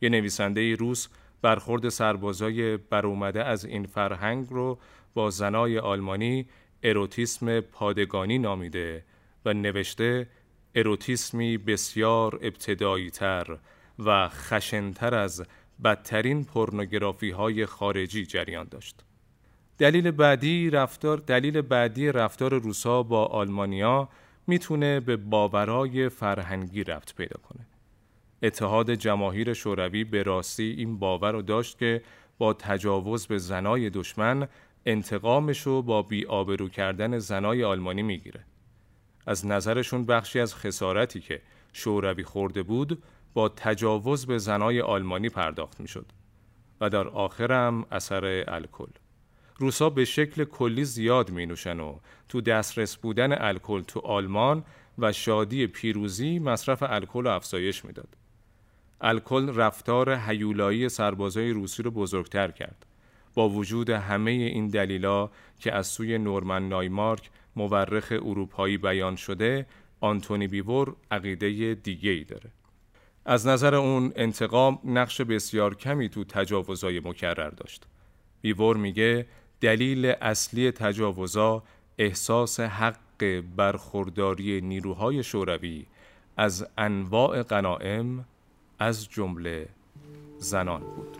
یه 0.00 0.08
نویسنده 0.08 0.74
روس 0.74 1.08
برخورد 1.42 1.88
سربازای 1.88 2.76
برومده 2.76 3.44
از 3.44 3.64
این 3.64 3.86
فرهنگ 3.86 4.46
رو 4.50 4.78
با 5.18 5.30
زنای 5.30 5.78
آلمانی 5.78 6.46
اروتیسم 6.82 7.60
پادگانی 7.60 8.38
نامیده 8.38 9.04
و 9.44 9.54
نوشته 9.54 10.28
اروتیسمی 10.74 11.58
بسیار 11.58 12.38
ابتدایی 12.42 13.10
تر 13.10 13.58
و 13.98 14.28
خشنتر 14.28 15.14
از 15.14 15.44
بدترین 15.84 16.44
پورنوگرافی 16.44 17.30
های 17.30 17.66
خارجی 17.66 18.26
جریان 18.26 18.68
داشت. 18.70 19.04
دلیل 19.78 20.10
بعدی 20.10 20.70
رفتار 20.70 21.16
دلیل 21.16 21.60
بعدی 21.60 22.12
رفتار 22.12 22.54
روسا 22.54 23.02
با 23.02 23.26
آلمانیا 23.26 24.08
می‌تونه 24.46 25.00
به 25.00 25.16
باورای 25.16 26.08
فرهنگی 26.08 26.84
رفت 26.84 27.14
پیدا 27.16 27.40
کنه. 27.48 27.66
اتحاد 28.42 28.90
جماهیر 28.90 29.52
شوروی 29.52 30.04
به 30.04 30.22
راستی 30.22 30.74
این 30.78 30.98
باور 30.98 31.32
رو 31.32 31.42
داشت 31.42 31.78
که 31.78 32.02
با 32.38 32.54
تجاوز 32.54 33.26
به 33.26 33.38
زنای 33.38 33.90
دشمن 33.90 34.48
انتقامش 34.88 35.60
رو 35.60 35.82
با 35.82 36.02
بیآبرو 36.02 36.68
کردن 36.68 37.18
زنای 37.18 37.64
آلمانی 37.64 38.02
می‌گیره. 38.02 38.44
از 39.26 39.46
نظرشون 39.46 40.06
بخشی 40.06 40.40
از 40.40 40.54
خسارتی 40.54 41.20
که 41.20 41.42
شوروی 41.72 42.24
خورده 42.24 42.62
بود 42.62 43.02
با 43.34 43.48
تجاوز 43.48 44.26
به 44.26 44.38
زنای 44.38 44.80
آلمانی 44.80 45.28
پرداخت 45.28 45.80
می‌شد 45.80 46.06
و 46.80 46.90
در 46.90 47.08
آخرم 47.08 47.84
اثر 47.90 48.44
الکل. 48.48 48.90
روسا 49.58 49.90
به 49.90 50.04
شکل 50.04 50.44
کلی 50.44 50.84
زیاد 50.84 51.30
می 51.30 51.46
نوشن 51.46 51.80
و 51.80 51.98
تو 52.28 52.40
دسترس 52.40 52.96
بودن 52.96 53.42
الکل 53.42 53.82
تو 53.82 54.00
آلمان 54.00 54.64
و 54.98 55.12
شادی 55.12 55.66
پیروزی 55.66 56.38
مصرف 56.38 56.82
الکل 56.82 57.24
رو 57.24 57.30
افزایش 57.30 57.84
می‌داد. 57.84 58.16
الکل 59.00 59.54
رفتار 59.54 60.10
هیولایی 60.10 60.88
سربازای 60.88 61.50
روسی 61.50 61.82
رو 61.82 61.90
بزرگتر 61.90 62.50
کرد. 62.50 62.86
با 63.38 63.48
وجود 63.48 63.90
همه 63.90 64.30
این 64.30 64.68
دلیلا 64.68 65.30
که 65.60 65.72
از 65.72 65.86
سوی 65.86 66.18
نورمن 66.18 66.68
نایمارک 66.68 67.30
مورخ 67.56 68.12
اروپایی 68.12 68.78
بیان 68.78 69.16
شده، 69.16 69.66
آنتونی 70.00 70.46
بیور 70.46 70.96
عقیده 71.10 71.74
دیگه 71.74 72.10
ای 72.10 72.24
داره. 72.24 72.50
از 73.24 73.46
نظر 73.46 73.74
اون 73.74 74.12
انتقام 74.16 74.78
نقش 74.84 75.20
بسیار 75.20 75.74
کمی 75.74 76.08
تو 76.08 76.24
تجاوزای 76.24 77.00
مکرر 77.00 77.50
داشت. 77.50 77.86
بیور 78.40 78.76
میگه 78.76 79.26
دلیل 79.60 80.06
اصلی 80.06 80.70
تجاوزا 80.70 81.62
احساس 81.98 82.60
حق 82.60 83.42
برخورداری 83.56 84.60
نیروهای 84.60 85.22
شوروی 85.22 85.86
از 86.36 86.66
انواع 86.78 87.42
غنائم 87.42 88.24
از 88.78 89.08
جمله 89.08 89.68
زنان 90.38 90.80
بود. 90.80 91.16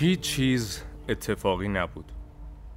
هیچ 0.00 0.20
چیز 0.20 0.82
اتفاقی 1.08 1.68
نبود 1.68 2.12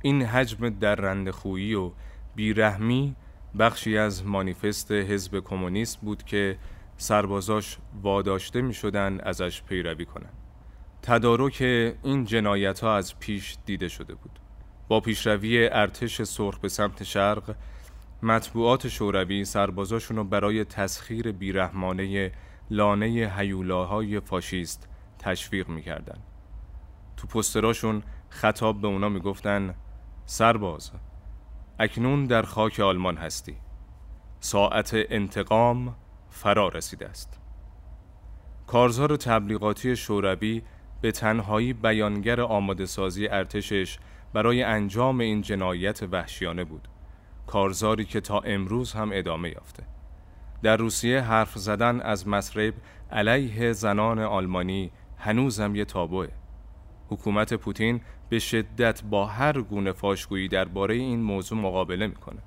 این 0.02 0.22
حجم 0.22 0.70
در 0.70 1.32
خویی 1.32 1.74
و 1.74 1.92
بیرحمی 2.36 3.16
بخشی 3.60 3.98
از 3.98 4.26
مانیفست 4.26 4.92
حزب 4.92 5.40
کمونیست 5.40 6.02
بود 6.02 6.24
که 6.24 6.58
سربازاش 6.98 7.78
واداشته 8.02 8.62
می 8.62 8.74
شدن 8.74 9.20
ازش 9.20 9.64
پیروی 9.64 10.06
کنند. 10.06 10.34
تدارک 11.02 11.62
این 12.04 12.26
جنایت 12.26 12.80
ها 12.80 12.96
از 12.96 13.20
پیش 13.20 13.58
دیده 13.66 13.88
شده 13.88 14.16
بود. 14.16 14.40
با 14.88 15.00
پیشروی 15.00 15.70
ارتش 15.72 16.22
سرخ 16.22 16.60
به 16.60 16.70
سمت 16.70 17.04
شرق 17.04 17.56
مطبوعات 18.24 18.88
شوروی 18.88 19.46
سربازاشون 19.46 20.18
رو 20.18 20.24
برای 20.24 20.66
تسخیر 20.66 21.32
بیرحمانه 21.32 22.32
لانه 22.70 23.34
هیولاهای 23.38 24.20
فاشیست 24.20 24.88
تشویق 25.20 25.70
می‌کردند. 25.70 26.31
تو 27.18 27.28
پستراشون 27.28 28.04
خطاب 28.30 28.82
به 28.82 28.88
اونا 28.88 29.10
می‌گفتن 29.10 29.76
سرباز 30.26 30.92
اکنون 31.80 32.26
در 32.26 32.42
خاک 32.42 32.80
آلمان 32.80 33.18
هستی. 33.18 33.56
ساعت 34.40 34.92
انتقام 34.94 35.96
فرا 36.30 36.68
رسیده 36.68 37.10
است. 37.10 37.40
کارزار 38.68 39.18
تبلیغاتی 39.18 39.96
شوروی 39.96 40.62
به 41.02 41.12
تنهایی 41.12 41.74
بیانگر 41.74 42.42
آماده 42.42 42.86
سازی 42.86 43.28
ارتشش 43.28 44.00
برای 44.34 44.64
انجام 44.64 45.20
این 45.20 45.42
جنایت 45.42 46.04
وحشیانه 46.04 46.64
بود. 46.64 46.88
کارزاری 47.48 48.06
که 48.06 48.22
تا 48.22 48.40
امروز 48.40 48.94
هم 48.94 49.10
ادامه 49.14 49.50
یافته. 49.50 49.84
در 50.64 50.78
روسیه 50.78 51.22
حرف 51.22 51.58
زدن 51.58 52.02
از 52.02 52.28
مصرب 52.28 52.74
علیه 53.12 53.74
زنان 53.74 54.20
آلمانی 54.20 54.92
هنوزم 55.18 55.76
یه 55.76 55.86
تابوه. 55.86 56.28
حکومت 57.12 57.54
پوتین 57.54 58.02
به 58.30 58.40
شدت 58.40 59.04
با 59.04 59.26
هر 59.26 59.62
گونه 59.62 59.92
فاشگویی 59.92 60.48
درباره 60.48 60.96
این 60.96 61.22
موضوع 61.22 61.58
مقابله 61.58 62.08
می‌کنه. 62.08 62.42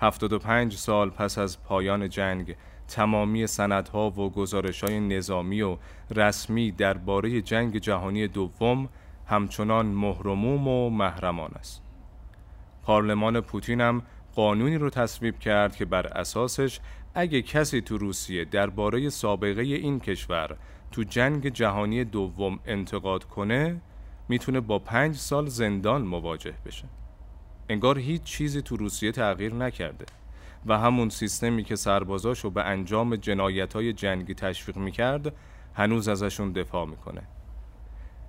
75 0.00 0.76
سال 0.76 1.10
پس 1.10 1.38
از 1.38 1.62
پایان 1.62 2.08
جنگ 2.08 2.56
تمامی 2.88 3.46
سندها 3.46 4.10
و 4.10 4.30
گزارش 4.30 4.84
های 4.84 5.00
نظامی 5.00 5.62
و 5.62 5.76
رسمی 6.10 6.72
درباره 6.72 7.40
جنگ 7.40 7.78
جهانی 7.78 8.28
دوم 8.28 8.88
همچنان 9.26 9.86
مهرموم 9.86 10.68
و 10.68 10.90
محرمان 10.90 11.50
است. 11.54 11.82
پارلمان 12.82 13.40
پوتین 13.40 13.80
هم 13.80 14.02
قانونی 14.34 14.78
رو 14.78 14.90
تصویب 14.90 15.38
کرد 15.38 15.76
که 15.76 15.84
بر 15.84 16.06
اساسش 16.06 16.80
اگه 17.14 17.42
کسی 17.42 17.80
تو 17.80 17.98
روسیه 17.98 18.44
درباره 18.44 19.08
سابقه 19.08 19.62
این 19.62 20.00
کشور 20.00 20.56
تو 20.92 21.02
جنگ 21.02 21.48
جهانی 21.48 22.04
دوم 22.04 22.60
انتقاد 22.66 23.24
کنه 23.24 23.80
می‌تونه 24.28 24.60
با 24.60 24.78
پنج 24.78 25.16
سال 25.16 25.46
زندان 25.46 26.02
مواجه 26.02 26.54
بشه. 26.66 26.84
انگار 27.68 27.98
هیچ 27.98 28.22
چیزی 28.22 28.62
تو 28.62 28.76
روسیه 28.76 29.12
تغییر 29.12 29.54
نکرده 29.54 30.04
و 30.66 30.78
همون 30.78 31.08
سیستمی 31.08 31.64
که 31.64 31.76
سربازاشو 31.76 32.50
به 32.50 32.62
انجام 32.62 33.16
جنایت 33.16 33.72
های 33.72 33.92
جنگی 33.92 34.34
تشویق 34.34 34.76
می‌کرد 34.76 35.34
هنوز 35.74 36.08
ازشون 36.08 36.52
دفاع 36.52 36.86
می‌کنه. 36.86 37.22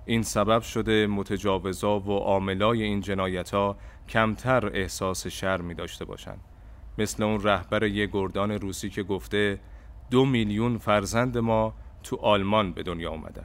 این 0.06 0.22
سبب 0.22 0.62
شده 0.62 1.06
متجاوزا 1.06 2.00
و 2.00 2.10
عاملای 2.10 2.82
این 2.82 3.00
جنایت 3.00 3.50
ها 3.50 3.76
کمتر 4.08 4.66
احساس 4.66 5.26
شرمی 5.26 5.74
داشته 5.74 6.04
باشند 6.04 6.40
مثل 6.98 7.22
اون 7.22 7.42
رهبر 7.42 7.84
یه 7.84 8.06
گردان 8.06 8.50
روسی 8.50 8.90
که 8.90 9.02
گفته 9.02 9.60
دو 10.10 10.24
میلیون 10.24 10.78
فرزند 10.78 11.38
ما 11.38 11.74
تو 12.02 12.16
آلمان 12.16 12.72
به 12.72 12.82
دنیا 12.82 13.10
آمدن 13.10 13.44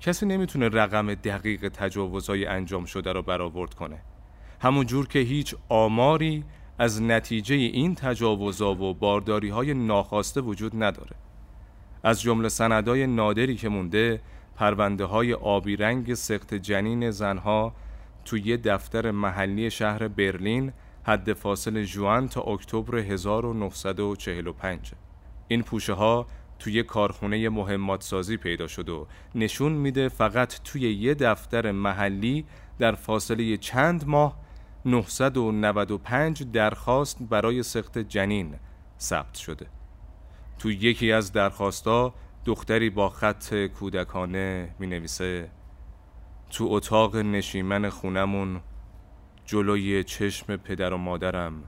کسی 0.00 0.26
نمی‌تونه 0.26 0.68
رقم 0.68 1.14
دقیق 1.14 1.68
تجاوزهای 1.68 2.46
انجام 2.46 2.84
شده 2.84 3.12
رو 3.12 3.22
برآورد 3.22 3.74
کنه. 3.74 4.02
همون 4.60 4.86
جور 4.86 5.08
که 5.08 5.18
هیچ 5.18 5.54
آماری 5.68 6.44
از 6.78 7.02
نتیجه 7.02 7.54
این 7.54 7.94
تجاوزها 7.94 8.74
و 8.74 8.94
بارداری 8.94 9.48
های 9.48 9.74
ناخواسته 9.74 10.40
وجود 10.40 10.82
نداره. 10.82 11.16
از 12.02 12.20
جمله 12.20 12.48
سندای 12.48 13.06
نادری 13.06 13.56
که 13.56 13.68
مونده 13.68 14.20
پرونده 14.56 15.04
های 15.04 15.34
آبی 15.34 15.76
رنگ 15.76 16.14
سخت 16.14 16.54
جنین 16.54 17.10
زنها 17.10 17.72
توی 18.24 18.40
یه 18.40 18.56
دفتر 18.56 19.10
محلی 19.10 19.70
شهر 19.70 20.08
برلین 20.08 20.72
حد 21.02 21.32
فاصل 21.32 21.84
جوان 21.84 22.28
تا 22.28 22.40
اکتبر 22.40 22.96
1945 22.96 24.92
این 25.48 25.62
پوشه 25.62 25.92
ها 25.92 26.26
توی 26.60 26.82
کارخونه 26.82 27.48
مهمات 27.48 28.02
سازی 28.02 28.36
پیدا 28.36 28.66
شد 28.66 28.88
و 28.88 29.06
نشون 29.34 29.72
میده 29.72 30.08
فقط 30.08 30.60
توی 30.64 30.80
یه 30.94 31.14
دفتر 31.14 31.72
محلی 31.72 32.44
در 32.78 32.94
فاصله 32.94 33.56
چند 33.56 34.08
ماه 34.08 34.36
995 34.84 36.42
درخواست 36.42 37.18
برای 37.22 37.62
سخت 37.62 37.98
جنین 37.98 38.54
ثبت 39.00 39.34
شده. 39.34 39.66
تو 40.58 40.70
یکی 40.70 41.12
از 41.12 41.32
درخواستا 41.32 42.14
دختری 42.44 42.90
با 42.90 43.08
خط 43.08 43.54
کودکانه 43.54 44.74
می 44.78 44.86
نویسه 44.86 45.50
تو 46.50 46.66
اتاق 46.70 47.16
نشیمن 47.16 47.88
خونمون 47.88 48.60
جلوی 49.46 50.04
چشم 50.04 50.56
پدر 50.56 50.92
و 50.92 50.96
مادرم 50.96 51.62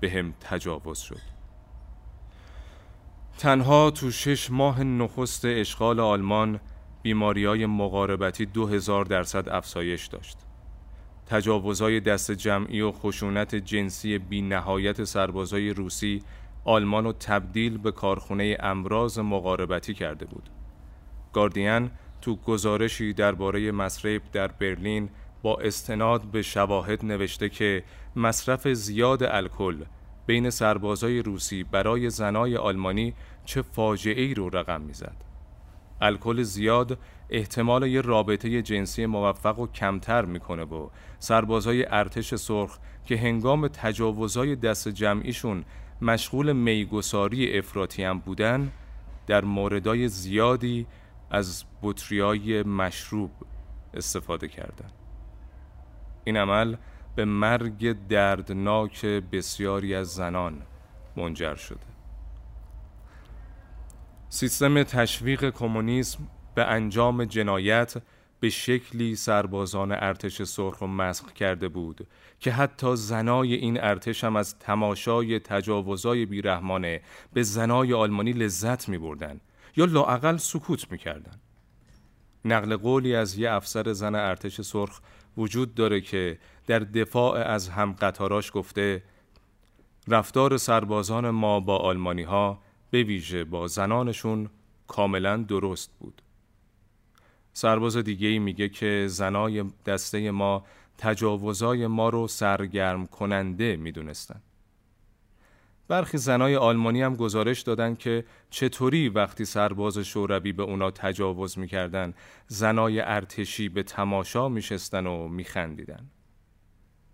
به 0.00 0.10
هم 0.10 0.34
تجاوز 0.40 0.98
شد. 0.98 1.35
تنها 3.38 3.90
تو 3.90 4.10
شش 4.10 4.50
ماه 4.50 4.82
نخست 4.82 5.44
اشغال 5.44 6.00
آلمان 6.00 6.60
بیماری 7.02 7.44
های 7.44 7.66
مقاربتی 7.66 8.46
دو 8.46 8.66
هزار 8.66 9.04
درصد 9.04 9.48
افزایش 9.48 10.06
داشت 10.06 10.38
تجاوزهای 11.26 12.00
دست 12.00 12.32
جمعی 12.32 12.80
و 12.80 12.92
خشونت 12.92 13.54
جنسی 13.54 14.18
بی 14.18 14.42
نهایت 14.42 15.04
سربازای 15.04 15.70
روسی 15.70 16.22
آلمان 16.64 17.04
رو 17.04 17.12
تبدیل 17.12 17.78
به 17.78 17.92
کارخونه 17.92 18.56
امراض 18.60 19.18
مقاربتی 19.18 19.94
کرده 19.94 20.26
بود. 20.26 20.50
گاردین 21.32 21.90
تو 22.20 22.36
گزارشی 22.36 23.12
درباره 23.12 23.72
مصرف 23.72 24.22
در 24.32 24.48
برلین 24.48 25.08
با 25.42 25.56
استناد 25.56 26.22
به 26.22 26.42
شواهد 26.42 27.04
نوشته 27.04 27.48
که 27.48 27.84
مصرف 28.16 28.68
زیاد 28.68 29.22
الکل 29.22 29.84
بین 30.26 30.50
سربازای 30.50 31.22
روسی 31.22 31.64
برای 31.64 32.10
زنای 32.10 32.56
آلمانی 32.56 33.14
چه 33.44 33.62
فاجعه 33.62 34.22
ای 34.22 34.34
رو 34.34 34.48
رقم 34.48 34.80
می‌زد. 34.80 35.16
الکل 36.00 36.42
زیاد 36.42 36.98
احتمال 37.30 37.86
یه 37.86 38.00
رابطه 38.00 38.62
جنسی 38.62 39.06
موفق 39.06 39.58
و 39.58 39.66
کمتر 39.66 40.24
می‌کنه 40.24 40.62
و 40.64 40.88
سربازای 41.18 41.86
ارتش 41.88 42.34
سرخ 42.34 42.78
که 43.04 43.16
هنگام 43.16 43.68
تجاوزهای 43.68 44.56
دست 44.56 44.88
جمعیشون 44.88 45.64
مشغول 46.02 46.52
میگساری 46.52 47.58
افراطی 47.58 48.04
هم 48.04 48.18
بودن 48.18 48.72
در 49.26 49.44
موردای 49.44 50.08
زیادی 50.08 50.86
از 51.30 51.64
بطریای 51.82 52.62
مشروب 52.62 53.30
استفاده 53.94 54.48
کردند. 54.48 54.92
این 56.24 56.36
عمل 56.36 56.76
به 57.16 57.24
مرگ 57.24 58.06
دردناک 58.08 59.06
بسیاری 59.06 59.94
از 59.94 60.08
زنان 60.08 60.62
منجر 61.16 61.54
شده 61.54 61.86
سیستم 64.28 64.82
تشویق 64.82 65.50
کمونیسم 65.50 66.18
به 66.54 66.64
انجام 66.64 67.24
جنایت 67.24 67.94
به 68.40 68.50
شکلی 68.50 69.16
سربازان 69.16 69.92
ارتش 69.92 70.42
سرخ 70.42 70.80
و 70.82 70.86
مسخ 70.86 71.32
کرده 71.32 71.68
بود 71.68 72.06
که 72.40 72.52
حتی 72.52 72.96
زنای 72.96 73.54
این 73.54 73.80
ارتش 73.80 74.24
هم 74.24 74.36
از 74.36 74.58
تماشای 74.58 75.38
تجاوزای 75.38 76.26
بیرحمانه 76.26 77.00
به 77.32 77.42
زنای 77.42 77.92
آلمانی 77.92 78.32
لذت 78.32 78.88
می 78.88 78.98
بردن 78.98 79.40
یا 79.76 79.84
لاعقل 79.84 80.36
سکوت 80.36 80.92
می 80.92 80.98
کردن. 80.98 81.40
نقل 82.46 82.76
قولی 82.76 83.14
از 83.14 83.38
یه 83.38 83.50
افسر 83.50 83.92
زن 83.92 84.14
ارتش 84.14 84.60
سرخ 84.60 85.00
وجود 85.36 85.74
داره 85.74 86.00
که 86.00 86.38
در 86.66 86.78
دفاع 86.78 87.40
از 87.40 87.68
هم 87.68 87.92
قطاراش 87.92 88.50
گفته 88.54 89.02
رفتار 90.08 90.56
سربازان 90.56 91.30
ما 91.30 91.60
با 91.60 91.76
آلمانی 91.76 92.22
ها 92.22 92.58
به 92.90 93.02
ویژه 93.02 93.44
با 93.44 93.66
زنانشون 93.66 94.50
کاملا 94.88 95.36
درست 95.36 95.90
بود. 96.00 96.22
سرباز 97.52 97.96
دیگه 97.96 98.38
میگه 98.38 98.68
که 98.68 99.06
زنای 99.08 99.64
دسته 99.86 100.30
ما 100.30 100.64
تجاوزای 100.98 101.86
ما 101.86 102.08
رو 102.08 102.28
سرگرم 102.28 103.06
کننده 103.06 103.76
می‌دونستن. 103.76 104.40
برخی 105.88 106.18
زنای 106.18 106.56
آلمانی 106.56 107.02
هم 107.02 107.16
گزارش 107.16 107.60
دادن 107.60 107.94
که 107.94 108.24
چطوری 108.50 109.08
وقتی 109.08 109.44
سرباز 109.44 109.98
شوروی 109.98 110.52
به 110.52 110.62
اونا 110.62 110.90
تجاوز 110.90 111.58
می‌کردن 111.58 112.14
زنای 112.46 113.00
ارتشی 113.00 113.68
به 113.68 113.82
تماشا 113.82 114.48
میشستن 114.48 115.06
و 115.06 115.28
میخندیدن. 115.28 116.10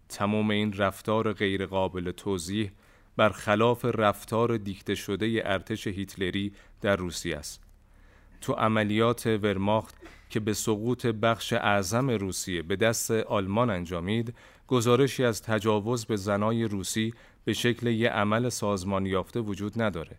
تمام 0.09 0.51
این 0.51 0.73
رفتار 0.73 1.33
غیرقابل 1.33 2.11
توضیح 2.11 2.73
برخلاف 3.17 3.85
رفتار 3.85 4.57
دیکته 4.57 4.95
شده 4.95 5.43
ارتش 5.45 5.87
هیتلری 5.87 6.53
در 6.81 6.97
روسیه 6.97 7.37
است. 7.37 7.63
تو 8.41 8.53
عملیات 8.53 9.27
ورماخت 9.27 9.95
که 10.31 10.41
به 10.41 10.55
سقوط 10.55 11.07
بخش 11.07 11.53
اعظم 11.53 12.11
روسیه 12.11 12.63
به 12.63 12.77
دست 12.77 13.11
آلمان 13.11 13.71
انجامید 13.71 14.35
گزارشی 14.67 15.25
از 15.25 15.43
تجاوز 15.43 16.05
به 16.07 16.17
زنای 16.17 16.65
روسی 16.65 17.15
به 17.45 17.53
شکل 17.53 17.87
یه 17.87 18.11
عمل 18.11 18.49
سازمان 18.49 19.07
یافته 19.07 19.41
وجود 19.41 19.83
نداره. 19.83 20.19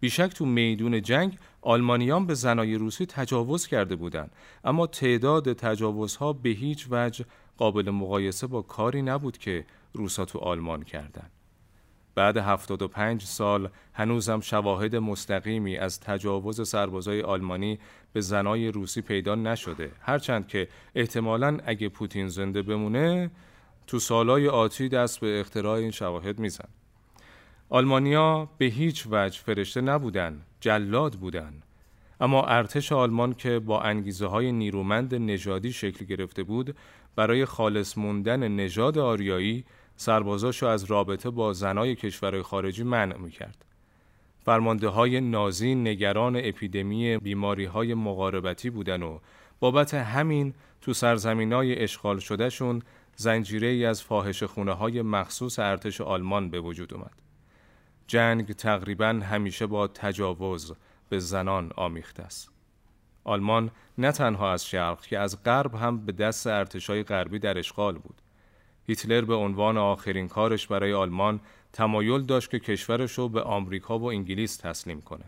بیشک 0.00 0.28
تو 0.28 0.46
میدون 0.46 1.02
جنگ 1.02 1.38
آلمانیان 1.62 2.26
به 2.26 2.34
زنای 2.34 2.74
روسی 2.74 3.06
تجاوز 3.06 3.66
کرده 3.66 3.96
بودند 3.96 4.30
اما 4.64 4.86
تعداد 4.86 5.52
تجاوزها 5.52 6.32
به 6.32 6.48
هیچ 6.48 6.86
وجه 6.90 7.24
قابل 7.56 7.90
مقایسه 7.90 8.46
با 8.46 8.62
کاری 8.62 9.02
نبود 9.02 9.38
که 9.38 9.64
روسا 9.92 10.24
تو 10.24 10.38
آلمان 10.38 10.82
کردند 10.82 11.30
بعد 12.14 12.36
75 12.36 13.22
سال 13.22 13.68
هنوزم 13.94 14.40
شواهد 14.40 14.96
مستقیمی 14.96 15.76
از 15.76 16.00
تجاوز 16.00 16.68
سربازای 16.68 17.22
آلمانی 17.22 17.78
به 18.12 18.20
زنای 18.20 18.68
روسی 18.68 19.02
پیدا 19.02 19.34
نشده. 19.34 19.92
هرچند 20.00 20.48
که 20.48 20.68
احتمالا 20.94 21.58
اگه 21.66 21.88
پوتین 21.88 22.28
زنده 22.28 22.62
بمونه 22.62 23.30
تو 23.88 23.98
سالهای 23.98 24.48
آتی 24.48 24.88
دست 24.88 25.20
به 25.20 25.40
اختراع 25.40 25.78
این 25.78 25.90
شواهد 25.90 26.38
میزن 26.38 26.68
آلمانیا 27.68 28.48
به 28.58 28.64
هیچ 28.64 29.06
وجه 29.10 29.40
فرشته 29.40 29.80
نبودن 29.80 30.40
جلاد 30.60 31.14
بودن 31.14 31.62
اما 32.20 32.44
ارتش 32.44 32.92
آلمان 32.92 33.34
که 33.34 33.58
با 33.58 33.80
انگیزه 33.80 34.26
های 34.26 34.52
نیرومند 34.52 35.14
نژادی 35.14 35.72
شکل 35.72 36.04
گرفته 36.04 36.42
بود 36.42 36.76
برای 37.16 37.44
خالص 37.44 37.98
موندن 37.98 38.48
نژاد 38.48 38.98
آریایی 38.98 39.64
سربازاشو 39.96 40.66
از 40.66 40.84
رابطه 40.84 41.30
با 41.30 41.52
زنای 41.52 41.94
کشورهای 41.94 42.42
خارجی 42.42 42.84
منع 42.84 43.16
می‌کرد. 43.16 43.64
فرمانده 44.44 44.88
های 44.88 45.20
نازی 45.20 45.74
نگران 45.74 46.36
اپیدمی 46.36 47.16
بیماری 47.16 47.64
های 47.64 47.94
مقاربتی 47.94 48.70
بودن 48.70 49.02
و 49.02 49.18
بابت 49.60 49.94
همین 49.94 50.54
تو 50.80 50.92
سرزمین 50.92 51.52
های 51.52 51.82
اشغال 51.82 52.18
شدهشون 52.18 52.82
زنجیره 53.20 53.68
ای 53.68 53.84
از 53.84 54.02
فاحش 54.02 54.42
خونه 54.42 54.72
های 54.72 55.02
مخصوص 55.02 55.58
ارتش 55.58 56.00
آلمان 56.00 56.50
به 56.50 56.60
وجود 56.60 56.94
اومد. 56.94 57.22
جنگ 58.06 58.52
تقریبا 58.52 59.06
همیشه 59.06 59.66
با 59.66 59.88
تجاوز 59.88 60.74
به 61.08 61.18
زنان 61.18 61.70
آمیخته 61.76 62.22
است. 62.22 62.50
آلمان 63.24 63.70
نه 63.98 64.12
تنها 64.12 64.52
از 64.52 64.66
شرق 64.66 65.00
که 65.00 65.18
از 65.18 65.42
غرب 65.42 65.74
هم 65.74 66.06
به 66.06 66.12
دست 66.12 66.46
ارتشای 66.46 67.02
غربی 67.02 67.38
در 67.38 67.58
اشغال 67.58 67.98
بود. 67.98 68.22
هیتلر 68.86 69.24
به 69.24 69.34
عنوان 69.34 69.78
آخرین 69.78 70.28
کارش 70.28 70.66
برای 70.66 70.92
آلمان 70.92 71.40
تمایل 71.72 72.22
داشت 72.22 72.50
که 72.50 72.58
کشورش 72.58 73.12
رو 73.12 73.28
به 73.28 73.42
آمریکا 73.42 73.98
و 73.98 74.04
انگلیس 74.04 74.56
تسلیم 74.56 75.00
کنه. 75.00 75.24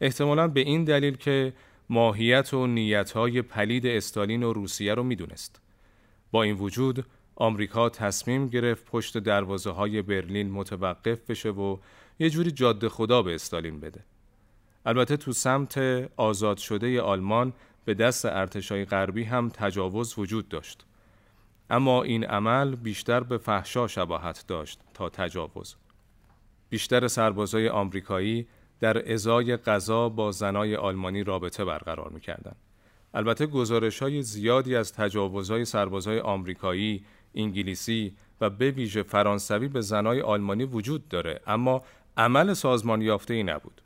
احتمالا 0.00 0.48
به 0.48 0.60
این 0.60 0.84
دلیل 0.84 1.16
که 1.16 1.52
ماهیت 1.90 2.54
و 2.54 2.66
نیتهای 2.66 3.42
پلید 3.42 3.86
استالین 3.86 4.42
و 4.42 4.52
روسیه 4.52 4.94
رو 4.94 5.02
می‌دونست. 5.02 5.63
با 6.34 6.42
این 6.42 6.56
وجود 6.56 7.06
آمریکا 7.36 7.88
تصمیم 7.88 8.48
گرفت 8.48 8.84
پشت 8.84 9.18
دروازه 9.18 9.70
های 9.70 10.02
برلین 10.02 10.50
متوقف 10.50 11.30
بشه 11.30 11.50
و 11.50 11.78
یه 12.18 12.30
جوری 12.30 12.50
جاده 12.50 12.88
خدا 12.88 13.22
به 13.22 13.34
استالین 13.34 13.80
بده. 13.80 14.04
البته 14.86 15.16
تو 15.16 15.32
سمت 15.32 15.78
آزاد 16.16 16.56
شده 16.56 17.00
آلمان 17.00 17.52
به 17.84 17.94
دست 17.94 18.24
ارتشای 18.24 18.84
غربی 18.84 19.24
هم 19.24 19.48
تجاوز 19.48 20.18
وجود 20.18 20.48
داشت. 20.48 20.84
اما 21.70 22.02
این 22.02 22.24
عمل 22.24 22.76
بیشتر 22.76 23.20
به 23.20 23.38
فحشا 23.38 23.86
شباهت 23.86 24.44
داشت 24.48 24.80
تا 24.94 25.08
تجاوز. 25.08 25.74
بیشتر 26.68 27.08
سربازای 27.08 27.68
آمریکایی 27.68 28.46
در 28.80 29.12
ازای 29.12 29.56
غذا 29.56 30.08
با 30.08 30.32
زنای 30.32 30.76
آلمانی 30.76 31.24
رابطه 31.24 31.64
برقرار 31.64 32.10
می‌کردند. 32.10 32.56
البته 33.14 33.46
گزارش 33.46 34.02
های 34.02 34.22
زیادی 34.22 34.76
از 34.76 34.92
تجاوزهای 34.92 35.64
سربازای 35.64 36.20
آمریکایی، 36.20 37.04
انگلیسی 37.34 38.12
و 38.40 38.50
به 38.50 38.70
ویژه 38.70 39.02
فرانسوی 39.02 39.68
به 39.68 39.80
زنای 39.80 40.20
آلمانی 40.20 40.64
وجود 40.64 41.08
داره 41.08 41.40
اما 41.46 41.82
عمل 42.16 42.52
سازمان 42.54 43.02
یافته 43.02 43.34
ای 43.34 43.42
نبود. 43.42 43.80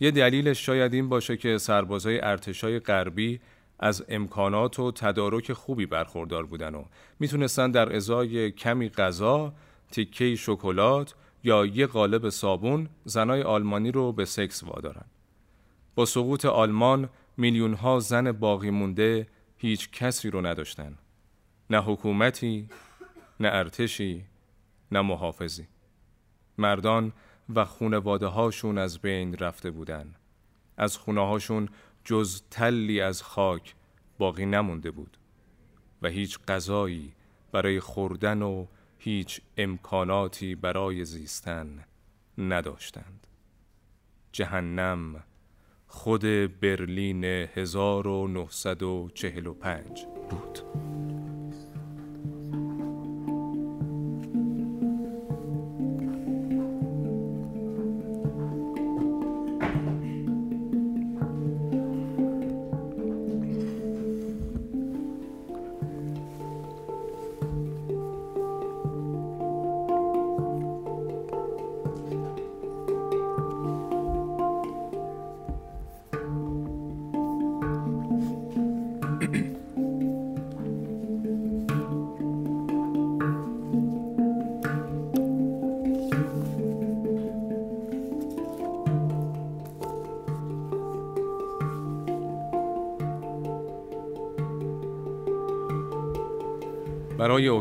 یه 0.00 0.10
دلیلش 0.10 0.66
شاید 0.66 0.94
این 0.94 1.08
باشه 1.08 1.36
که 1.36 1.58
سربازای 1.58 2.20
ارتشای 2.20 2.78
غربی 2.78 3.40
از 3.78 4.04
امکانات 4.08 4.78
و 4.78 4.92
تدارک 4.92 5.52
خوبی 5.52 5.86
برخوردار 5.86 6.46
بودن 6.46 6.74
و 6.74 6.84
می‌تونستن 7.20 7.70
در 7.70 7.96
ازای 7.96 8.50
کمی 8.50 8.88
غذا، 8.88 9.52
تیکه 9.90 10.36
شکلات 10.36 11.14
یا 11.44 11.66
یه 11.66 11.86
قالب 11.86 12.28
صابون 12.28 12.88
زنای 13.04 13.42
آلمانی 13.42 13.92
رو 13.92 14.12
به 14.12 14.24
سکس 14.24 14.62
وادارن. 14.62 15.04
با 15.94 16.04
سقوط 16.04 16.44
آلمان 16.44 17.08
میلیون 17.36 17.74
ها 17.74 18.00
زن 18.00 18.32
باقی 18.32 18.70
مونده 18.70 19.26
هیچ 19.56 19.90
کسی 19.90 20.30
رو 20.30 20.46
نداشتن. 20.46 20.98
نه 21.70 21.82
حکومتی 21.82 22.68
نه 23.40 23.48
ارتشی 23.52 24.24
نه 24.92 25.00
محافظی. 25.00 25.68
مردان 26.58 27.12
و 27.54 27.64
خونواده 27.64 28.26
هاشون 28.26 28.78
از 28.78 28.98
بین 28.98 29.36
رفته 29.36 29.70
بودن. 29.70 30.14
از 30.76 30.96
خونه 30.96 31.26
هاشون 31.26 31.68
جز 32.04 32.42
تلی 32.50 33.00
از 33.00 33.22
خاک 33.22 33.74
باقی 34.18 34.46
نمونده 34.46 34.90
بود 34.90 35.16
و 36.02 36.08
هیچ 36.08 36.38
غذایی 36.48 37.12
برای 37.52 37.80
خوردن 37.80 38.42
و 38.42 38.66
هیچ 38.98 39.40
امکاناتی 39.56 40.54
برای 40.54 41.04
زیستن 41.04 41.84
نداشتند. 42.38 43.26
جهنم 44.32 45.24
خود 45.94 46.24
برلین 46.60 47.24
1945 47.24 50.06
بود. 50.30 50.58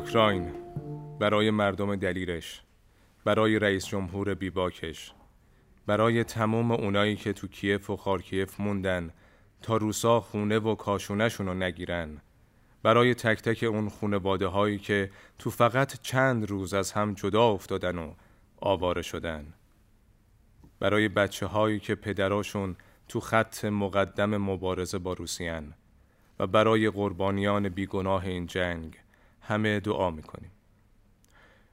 اوکراین 0.01 0.51
برای 1.19 1.51
مردم 1.51 1.95
دلیرش 1.95 2.61
برای 3.25 3.59
رئیس 3.59 3.85
جمهور 3.85 4.33
بیباکش 4.33 5.13
برای 5.85 6.23
تمام 6.23 6.71
اونایی 6.71 7.15
که 7.15 7.33
تو 7.33 7.47
کیف 7.47 7.89
و 7.89 7.97
خارکیف 7.97 8.59
موندن 8.59 9.11
تا 9.61 9.77
روسا 9.77 10.19
خونه 10.19 10.59
و 10.59 10.75
کاشونهشون 10.75 11.47
رو 11.47 11.53
نگیرن 11.53 12.21
برای 12.83 13.13
تک 13.15 13.41
تک 13.41 13.63
اون 13.63 13.89
خونواده 13.89 14.47
هایی 14.47 14.77
که 14.77 15.11
تو 15.39 15.49
فقط 15.49 16.01
چند 16.01 16.49
روز 16.49 16.73
از 16.73 16.91
هم 16.91 17.13
جدا 17.13 17.43
افتادن 17.43 17.97
و 17.97 18.13
آواره 18.57 19.01
شدن 19.01 19.53
برای 20.79 21.09
بچه 21.09 21.45
هایی 21.45 21.79
که 21.79 21.95
پدراشون 21.95 22.75
تو 23.07 23.19
خط 23.19 23.65
مقدم 23.65 24.37
مبارزه 24.37 24.99
با 24.99 25.13
روسیان 25.13 25.73
و 26.39 26.47
برای 26.47 26.89
قربانیان 26.89 27.69
بیگناه 27.69 28.25
این 28.25 28.47
جنگ 28.47 28.97
همه 29.51 29.79
دعا 29.79 30.11
می‌کنیم. 30.11 30.51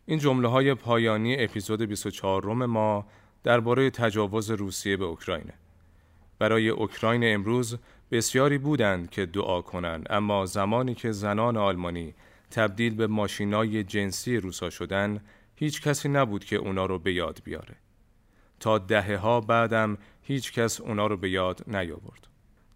این 0.07 0.19
جمله 0.19 0.49
های 0.49 0.75
پایانی 0.75 1.45
اپیزود 1.45 1.83
24 1.83 2.43
روم 2.43 2.67
ما 2.67 3.07
درباره 3.45 3.91
تجاوز 3.91 4.51
روسیه 4.51 4.97
به 4.97 5.05
اوکراینه. 5.05 5.55
برای 6.39 6.69
اوکراین 6.69 7.35
امروز 7.35 7.79
بسیاری 8.11 8.59
بودند 8.59 9.11
که 9.11 9.27
دعا 9.27 9.63
کنند 9.63 10.07
اما 10.11 10.47
زمانی 10.47 10.95
که 10.95 11.13
زنان 11.13 11.57
آلمانی 11.57 12.15
تبدیل 12.51 12.95
به 12.95 13.07
ماشینای 13.07 13.85
جنسی 13.85 14.37
روسا 14.37 14.71
شدن 14.71 15.21
هیچ 15.57 15.83
کسی 15.83 16.09
نبود 16.09 16.45
که 16.45 16.57
اونا 16.57 16.87
رو 16.87 16.99
به 16.99 17.13
یاد 17.13 17.41
بیاره. 17.45 17.77
تا 18.61 18.79
دهه 18.79 19.17
ها 19.17 19.41
بعدم 19.41 19.99
هیچ 20.23 20.53
کس 20.53 20.81
اونا 20.81 21.07
رو 21.07 21.17
به 21.17 21.31
یاد 21.31 21.65
نیاورد. 21.67 22.29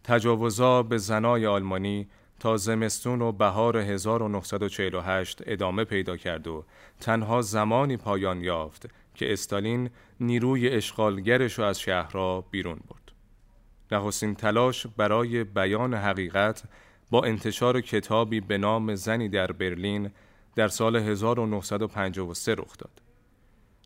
تجاوزا 0.05 0.83
به 0.83 0.99
زنای 0.99 1.47
آلمانی 1.47 2.09
تا 2.43 2.57
زمستون 2.57 3.23
و 3.23 3.33
بهار 3.33 3.77
1948 3.77 5.43
ادامه 5.47 5.85
پیدا 5.85 6.17
کرد 6.17 6.47
و 6.47 6.65
تنها 7.01 7.43
زمانی 7.43 7.97
پایان 7.97 8.41
یافت 8.41 8.87
که 9.15 9.33
استالین 9.33 9.91
نیروی 10.21 10.69
اشغالگرش 10.69 11.59
را 11.59 11.69
از 11.69 11.81
شهرها 11.81 12.41
بیرون 12.51 12.81
برد. 12.89 13.13
نخستین 13.93 14.35
تلاش 14.35 14.87
برای 14.87 15.45
بیان 15.45 15.95
حقیقت 15.95 16.63
با 17.11 17.25
انتشار 17.25 17.81
کتابی 17.81 18.41
به 18.41 18.59
نام 18.59 18.95
زنی 18.95 19.29
در 19.29 19.53
برلین 19.53 20.11
در 20.57 20.69
سال 20.69 20.97
1953 20.97 22.55
رخ 22.55 22.77
داد. 22.79 23.03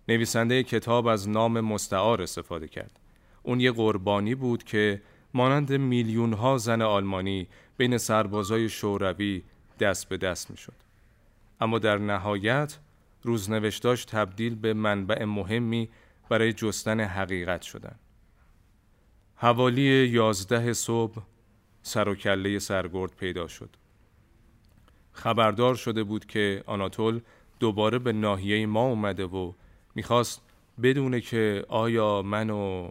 نویسنده 0.08 0.62
کتاب 0.62 1.06
از 1.06 1.28
نام 1.28 1.60
مستعار 1.60 2.22
استفاده 2.22 2.68
کرد. 2.68 3.00
اون 3.42 3.60
یه 3.60 3.72
قربانی 3.72 4.34
بود 4.34 4.64
که 4.64 5.02
مانند 5.36 5.72
میلیون 5.72 6.32
ها 6.32 6.58
زن 6.58 6.82
آلمانی 6.82 7.46
بین 7.76 7.98
سربازای 7.98 8.68
شوروی 8.68 9.42
دست 9.80 10.08
به 10.08 10.16
دست 10.16 10.50
می 10.50 10.56
شد. 10.56 10.72
اما 11.60 11.78
در 11.78 11.98
نهایت 11.98 12.78
روزنوشتاش 13.22 14.04
تبدیل 14.04 14.54
به 14.54 14.74
منبع 14.74 15.24
مهمی 15.24 15.88
برای 16.28 16.52
جستن 16.52 17.00
حقیقت 17.00 17.62
شدن. 17.62 17.94
حوالی 19.36 20.08
یازده 20.08 20.72
صبح 20.72 21.22
سر 21.82 22.08
و 22.08 22.14
کله 22.14 22.58
سرگرد 22.58 23.16
پیدا 23.16 23.48
شد. 23.48 23.70
خبردار 25.12 25.74
شده 25.74 26.04
بود 26.04 26.26
که 26.26 26.62
آناتول 26.66 27.20
دوباره 27.60 27.98
به 27.98 28.12
ناحیه 28.12 28.66
ما 28.66 28.86
اومده 28.86 29.24
و 29.24 29.52
می‌خواست 29.94 30.42
بدونه 30.82 31.20
که 31.20 31.64
آیا 31.68 32.22
منو 32.22 32.90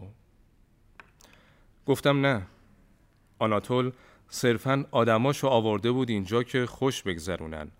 گفتم 1.86 2.26
نه. 2.26 2.46
آناتول 3.38 3.92
صرفا 4.28 4.84
آدماشو 4.90 5.46
آورده 5.46 5.90
بود 5.90 6.10
اینجا 6.10 6.42
که 6.42 6.66
خوش 6.66 7.02
بگذرونن 7.02 7.70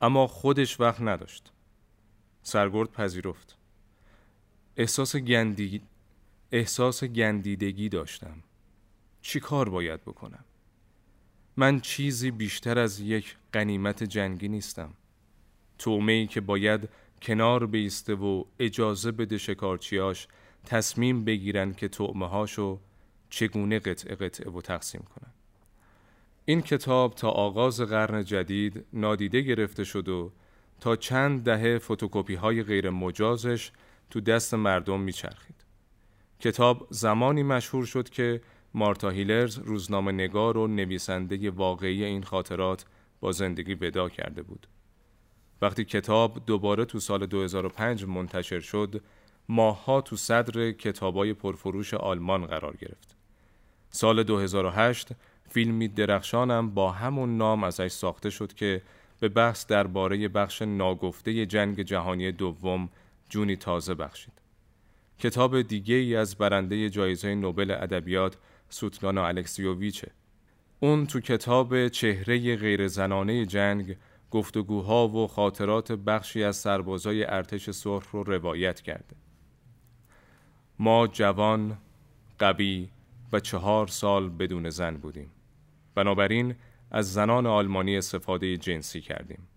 اما 0.00 0.26
خودش 0.26 0.80
وقت 0.80 1.00
نداشت. 1.00 1.52
سرگرد 2.42 2.92
پذیرفت. 2.92 3.56
احساس 4.76 5.16
گندی... 5.16 5.82
احساس 6.52 7.04
گندیدگی 7.04 7.88
داشتم. 7.88 8.42
چی 9.22 9.40
کار 9.40 9.68
باید 9.68 10.02
بکنم؟ 10.02 10.44
من 11.56 11.80
چیزی 11.80 12.30
بیشتر 12.30 12.78
از 12.78 13.00
یک 13.00 13.36
قنیمت 13.52 14.02
جنگی 14.02 14.48
نیستم. 14.48 14.94
تومه 15.78 16.12
ای 16.12 16.26
که 16.26 16.40
باید 16.40 16.88
کنار 17.22 17.66
بیسته 17.66 18.14
و 18.14 18.44
اجازه 18.58 19.12
بده 19.12 19.38
شکارچیاش 19.38 20.28
تصمیم 20.64 21.24
بگیرن 21.24 21.72
که 21.72 21.88
تومه 21.88 22.28
هاشو 22.28 22.80
چگونه 23.34 23.78
قطعه 23.78 24.14
قطعه 24.14 24.52
و 24.52 24.60
تقسیم 24.60 25.04
کنن 25.14 25.32
این 26.44 26.62
کتاب 26.62 27.14
تا 27.14 27.30
آغاز 27.30 27.80
قرن 27.80 28.24
جدید 28.24 28.84
نادیده 28.92 29.40
گرفته 29.40 29.84
شد 29.84 30.08
و 30.08 30.32
تا 30.80 30.96
چند 30.96 31.44
دهه 31.44 31.78
فوتوکوپی 31.78 32.34
های 32.34 32.62
غیر 32.62 32.90
مجازش 32.90 33.70
تو 34.10 34.20
دست 34.20 34.54
مردم 34.54 35.00
میچرخید. 35.00 35.64
کتاب 36.40 36.86
زمانی 36.90 37.42
مشهور 37.42 37.86
شد 37.86 38.08
که 38.08 38.40
مارتا 38.74 39.10
هیلرز 39.10 39.58
روزنامه 39.58 40.12
نگار 40.12 40.58
و 40.58 40.66
نویسنده 40.66 41.50
واقعی 41.50 42.04
این 42.04 42.22
خاطرات 42.22 42.84
با 43.20 43.32
زندگی 43.32 43.74
ودا 43.74 44.08
کرده 44.08 44.42
بود. 44.42 44.66
وقتی 45.62 45.84
کتاب 45.84 46.46
دوباره 46.46 46.84
تو 46.84 47.00
سال 47.00 47.26
2005 47.26 48.04
منتشر 48.04 48.60
شد، 48.60 49.02
ماهها 49.48 50.00
تو 50.00 50.16
صدر 50.16 50.72
کتابای 50.72 51.34
پرفروش 51.34 51.94
آلمان 51.94 52.46
قرار 52.46 52.76
گرفت. 52.76 53.13
سال 53.94 54.22
2008 54.22 55.08
فیلمی 55.48 55.88
درخشانم 55.88 56.70
با 56.70 56.90
همون 56.90 57.36
نام 57.36 57.64
ازش 57.64 57.88
ساخته 57.88 58.30
شد 58.30 58.52
که 58.52 58.82
به 59.20 59.28
بحث 59.28 59.66
درباره 59.66 60.28
بخش 60.28 60.62
ناگفته 60.62 61.46
جنگ 61.46 61.82
جهانی 61.82 62.32
دوم 62.32 62.88
جونی 63.28 63.56
تازه 63.56 63.94
بخشید. 63.94 64.32
کتاب 65.18 65.62
دیگه 65.62 65.94
ای 65.94 66.16
از 66.16 66.36
برنده 66.36 66.90
جایزه 66.90 67.34
نوبل 67.34 67.70
ادبیات 67.70 68.36
سوتلانا 68.68 69.26
الکسیوویچه. 69.26 70.10
اون 70.80 71.06
تو 71.06 71.20
کتاب 71.20 71.88
چهره 71.88 72.56
غیر 72.56 72.88
زنانه 72.88 73.46
جنگ 73.46 73.96
گفتگوها 74.30 75.08
و 75.08 75.26
خاطرات 75.26 75.92
بخشی 75.92 76.44
از 76.44 76.56
سربازای 76.56 77.24
ارتش 77.24 77.70
سرخ 77.70 78.10
رو 78.10 78.22
روایت 78.22 78.80
کرده. 78.80 79.16
ما 80.78 81.06
جوان، 81.06 81.78
قوی 82.38 82.88
و 83.34 83.40
چهار 83.40 83.86
سال 83.86 84.28
بدون 84.28 84.70
زن 84.70 84.96
بودیم. 84.96 85.30
بنابراین 85.94 86.54
از 86.90 87.12
زنان 87.12 87.46
آلمانی 87.46 87.96
استفاده 87.96 88.56
جنسی 88.56 89.00
کردیم. 89.00 89.48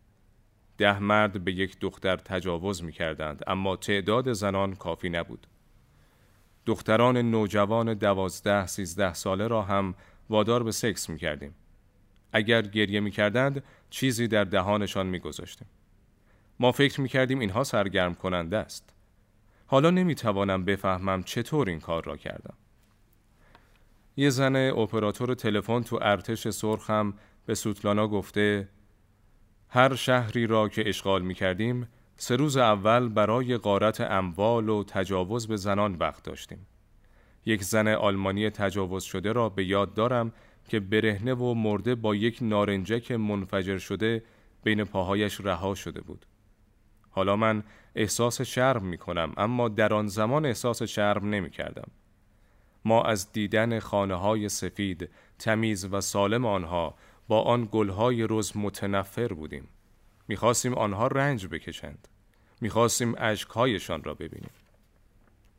ده 0.78 1.00
مرد 1.00 1.44
به 1.44 1.52
یک 1.52 1.80
دختر 1.80 2.16
تجاوز 2.16 2.84
می 2.84 2.92
کردند 2.92 3.44
اما 3.48 3.76
تعداد 3.76 4.34
زنان 4.34 4.76
کافی 4.76 5.10
نبود. 5.10 5.48
دختران 6.66 7.18
نوجوان 7.18 7.94
دوازده 7.94 8.68
سیزده 8.68 9.14
ساله 9.14 9.48
را 9.48 9.62
هم 9.62 9.96
وادار 10.30 10.64
به 10.64 10.72
سکس 10.72 11.10
می 11.10 11.18
کردیم. 11.18 11.56
اگر 12.34 12.62
گریه 12.62 13.00
می 13.00 13.12
کردند 13.12 13.64
چیزی 13.90 14.28
در 14.28 14.44
دهانشان 14.44 15.08
می 15.08 15.20
گذاشتیم. 15.20 15.68
ما 16.60 16.72
فکر 16.72 17.02
می 17.02 17.10
کردیم 17.10 17.40
اینها 17.40 17.64
سرگرم 17.64 18.16
کننده 18.16 18.58
است. 18.58 18.94
حالا 19.68 19.90
نمی 19.90 20.16
توانم 20.16 20.66
بفهمم 20.66 21.24
چطور 21.24 21.70
این 21.70 21.80
کار 21.80 22.04
را 22.04 22.18
کردم. 22.18 22.54
یه 24.20 24.30
زن 24.30 24.56
اپراتور 24.56 25.34
تلفن 25.34 25.82
تو 25.82 26.00
ارتش 26.02 26.50
سرخم 26.50 27.14
به 27.46 27.56
سوتلانا 27.56 28.08
گفته 28.08 28.70
هر 29.70 29.96
شهری 29.96 30.48
را 30.48 30.70
که 30.70 30.90
اشغال 30.90 31.22
می 31.22 31.34
کردیم 31.34 31.88
سه 32.16 32.36
روز 32.36 32.58
اول 32.58 33.10
برای 33.10 33.58
غارت 33.58 34.02
اموال 34.02 34.70
و 34.70 34.84
تجاوز 34.84 35.48
به 35.48 35.58
زنان 35.58 35.96
وقت 35.96 36.24
داشتیم. 36.24 36.68
یک 37.46 37.64
زن 37.64 37.88
آلمانی 37.88 38.50
تجاوز 38.50 39.04
شده 39.04 39.32
را 39.32 39.50
به 39.50 39.66
یاد 39.66 39.94
دارم 39.94 40.34
که 40.70 40.80
برهنه 40.80 41.34
و 41.34 41.54
مرده 41.54 41.96
با 41.96 42.16
یک 42.16 42.38
نارنجک 42.42 43.12
منفجر 43.12 43.78
شده 43.78 44.24
بین 44.64 44.84
پاهایش 44.84 45.42
رها 45.42 45.76
شده 45.76 46.02
بود. 46.02 46.26
حالا 47.10 47.36
من 47.36 47.64
احساس 47.96 48.42
شرم 48.42 48.84
می 48.84 48.98
کنم 48.98 49.34
اما 49.38 49.70
در 49.70 49.94
آن 49.94 50.08
زمان 50.08 50.46
احساس 50.46 50.84
شرم 50.84 51.30
نمی 51.30 51.50
کردم. 51.50 51.92
ما 52.88 53.04
از 53.04 53.32
دیدن 53.32 53.80
خانه 53.80 54.16
های 54.16 54.50
سفید، 54.50 55.10
تمیز 55.40 55.86
و 55.92 56.02
سالم 56.02 56.46
آنها 56.46 56.96
با 57.28 57.42
آن 57.42 57.68
گلهای 57.72 58.24
روز 58.24 58.58
متنفر 58.58 59.28
بودیم. 59.28 59.68
می‌خواستیم 60.28 60.74
آنها 60.74 61.08
رنج 61.08 61.48
بکشند. 61.48 62.08
می‌خواستیم 62.62 63.16
اشکهایشان 63.18 64.04
را 64.04 64.14
ببینیم. 64.14 64.50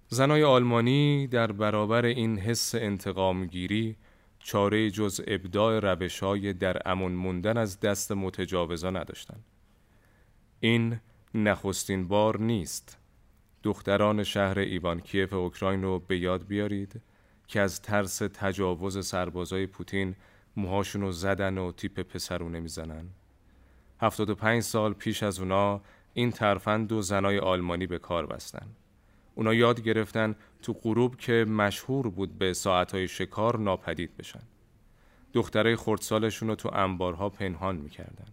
زنای 0.08 0.44
آلمانی 0.44 1.26
در 1.26 1.52
برابر 1.52 2.04
این 2.04 2.38
حس 2.38 2.74
انتقامگیری 2.74 3.96
چاره 4.38 4.90
جز 4.90 5.20
ابداع 5.26 5.80
روشهای 5.80 6.52
در 6.52 6.82
امون 6.86 7.12
موندن 7.12 7.56
از 7.56 7.80
دست 7.80 8.12
متجاوزا 8.12 8.90
نداشتند. 8.90 9.44
این 10.60 11.00
نخستین 11.34 12.08
بار 12.08 12.40
نیست. 12.40 12.98
دختران 13.62 14.22
شهر 14.24 14.58
ایوانکیف 14.58 15.32
اوکراین 15.32 15.82
رو 15.82 15.98
به 15.98 16.18
یاد 16.18 16.46
بیارید 16.46 17.00
که 17.48 17.60
از 17.60 17.82
ترس 17.82 18.18
تجاوز 18.18 19.06
سربازای 19.06 19.66
پوتین 19.66 20.14
موهاشون 20.56 21.02
رو 21.02 21.12
زدن 21.12 21.58
و 21.58 21.72
تیپ 21.72 22.00
پسرونه 22.00 22.60
می‌زنن. 22.60 23.06
75 24.00 24.62
سال 24.62 24.92
پیش 24.92 25.22
از 25.22 25.38
اونا 25.38 25.80
این 26.14 26.30
ترفند 26.30 26.92
و 26.92 27.02
زنای 27.02 27.38
آلمانی 27.38 27.86
به 27.86 27.98
کار 27.98 28.26
بستن. 28.26 28.66
اونا 29.34 29.54
یاد 29.54 29.80
گرفتن 29.80 30.36
تو 30.62 30.72
غروب 30.72 31.16
که 31.16 31.32
مشهور 31.32 32.10
بود 32.10 32.38
به 32.38 32.52
ساعتهای 32.52 33.08
شکار 33.08 33.58
ناپدید 33.58 34.16
بشن. 34.16 34.42
دخترای 35.32 35.76
خردسالشون 35.76 36.48
رو 36.48 36.54
تو 36.54 36.70
انبارها 36.72 37.28
پنهان 37.28 37.76
می‌کردن. 37.76 38.26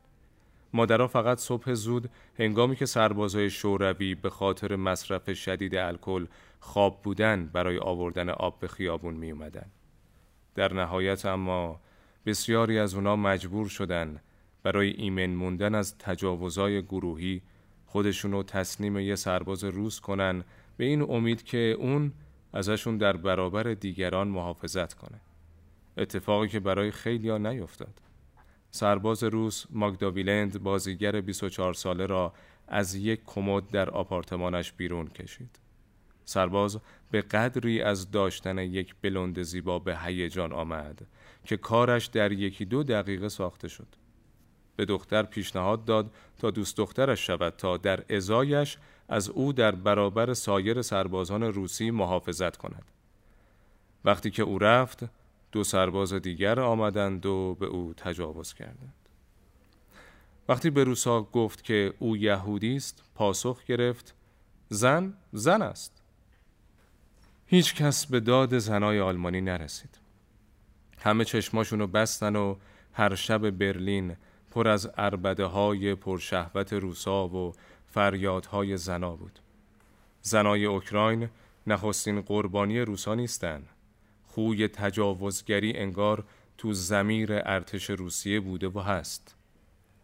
مادرها 0.75 1.07
فقط 1.07 1.39
صبح 1.39 1.73
زود 1.73 2.09
هنگامی 2.39 2.75
که 2.75 2.85
سربازای 2.85 3.49
شوروی 3.49 4.15
به 4.15 4.29
خاطر 4.29 4.75
مصرف 4.75 5.33
شدید 5.33 5.75
الکل 5.75 6.25
خواب 6.59 7.01
بودن 7.01 7.49
برای 7.53 7.77
آوردن 7.77 8.29
آب 8.29 8.59
به 8.59 8.67
خیابون 8.67 9.13
می 9.13 9.31
اومدن. 9.31 9.65
در 10.55 10.73
نهایت 10.73 11.25
اما 11.25 11.79
بسیاری 12.25 12.79
از 12.79 12.93
اونا 12.93 13.15
مجبور 13.15 13.67
شدن 13.67 14.21
برای 14.63 14.89
ایمن 14.89 15.35
موندن 15.35 15.75
از 15.75 15.97
تجاوزای 15.97 16.81
گروهی 16.81 17.41
خودشونو 17.85 18.43
تسلیم 18.43 18.99
یه 18.99 19.15
سرباز 19.15 19.63
روس 19.63 19.99
کنن 19.99 20.43
به 20.77 20.85
این 20.85 21.01
امید 21.01 21.43
که 21.43 21.75
اون 21.79 22.11
ازشون 22.53 22.97
در 22.97 23.17
برابر 23.17 23.63
دیگران 23.63 24.27
محافظت 24.27 24.93
کنه. 24.93 25.21
اتفاقی 25.97 26.47
که 26.47 26.59
برای 26.59 26.91
خیلی 26.91 27.29
ها 27.29 27.37
نیفتاد. 27.37 28.04
سرباز 28.75 29.23
روس 29.23 29.65
ماگداویلند 29.69 30.63
بازیگر 30.63 31.21
24 31.21 31.73
ساله 31.73 32.05
را 32.05 32.33
از 32.67 32.95
یک 32.95 33.21
کمد 33.25 33.69
در 33.69 33.89
آپارتمانش 33.89 34.71
بیرون 34.71 35.07
کشید. 35.07 35.59
سرباز 36.25 36.79
به 37.11 37.21
قدری 37.21 37.81
از 37.81 38.11
داشتن 38.11 38.57
یک 38.57 38.95
بلند 39.01 39.41
زیبا 39.41 39.79
به 39.79 39.97
هیجان 39.97 40.53
آمد 40.53 41.07
که 41.43 41.57
کارش 41.57 42.05
در 42.05 42.31
یکی 42.31 42.65
دو 42.65 42.83
دقیقه 42.83 43.29
ساخته 43.29 43.67
شد. 43.67 43.87
به 44.75 44.85
دختر 44.85 45.23
پیشنهاد 45.23 45.85
داد 45.85 46.11
تا 46.37 46.51
دوست 46.51 46.77
دخترش 46.77 47.27
شود 47.27 47.53
تا 47.57 47.77
در 47.77 48.15
ازایش 48.15 48.77
از 49.09 49.29
او 49.29 49.53
در 49.53 49.71
برابر 49.71 50.33
سایر 50.33 50.81
سربازان 50.81 51.43
روسی 51.43 51.91
محافظت 51.91 52.57
کند. 52.57 52.91
وقتی 54.05 54.31
که 54.31 54.43
او 54.43 54.59
رفت، 54.59 55.05
دو 55.55 55.63
سرباز 55.63 56.13
دیگر 56.13 56.59
آمدند 56.59 57.25
و 57.25 57.55
به 57.59 57.65
او 57.65 57.93
تجاوز 57.97 58.53
کردند. 58.53 58.93
وقتی 60.49 60.69
به 60.69 60.83
روسا 60.83 61.21
گفت 61.21 61.63
که 61.63 61.93
او 61.99 62.17
یهودی 62.17 62.75
است، 62.75 63.03
پاسخ 63.15 63.63
گرفت 63.63 64.15
زن 64.69 65.13
زن 65.31 65.61
است. 65.61 66.01
هیچ 67.45 67.75
کس 67.75 68.05
به 68.05 68.19
داد 68.19 68.57
زنای 68.57 68.99
آلمانی 68.99 69.41
نرسید. 69.41 69.97
همه 70.97 71.25
چشماشونو 71.25 71.87
بستن 71.87 72.35
و 72.35 72.55
هر 72.93 73.15
شب 73.15 73.49
برلین 73.49 74.15
پر 74.51 74.67
از 74.67 74.89
اربده 74.97 75.45
های 75.45 75.95
پرشهوت 75.95 76.73
روسا 76.73 77.27
و 77.27 77.53
فریادهای 77.87 78.77
زنا 78.77 79.15
بود. 79.15 79.39
زنای 80.21 80.65
اوکراین 80.65 81.29
نخستین 81.67 82.21
قربانی 82.21 82.79
روسا 82.79 83.15
نیستند. 83.15 83.69
خوی 84.35 84.67
تجاوزگری 84.67 85.73
انگار 85.77 86.23
تو 86.57 86.73
زمیر 86.73 87.33
ارتش 87.33 87.89
روسیه 87.89 88.39
بوده 88.39 88.67
و 88.67 88.79
هست. 88.79 89.35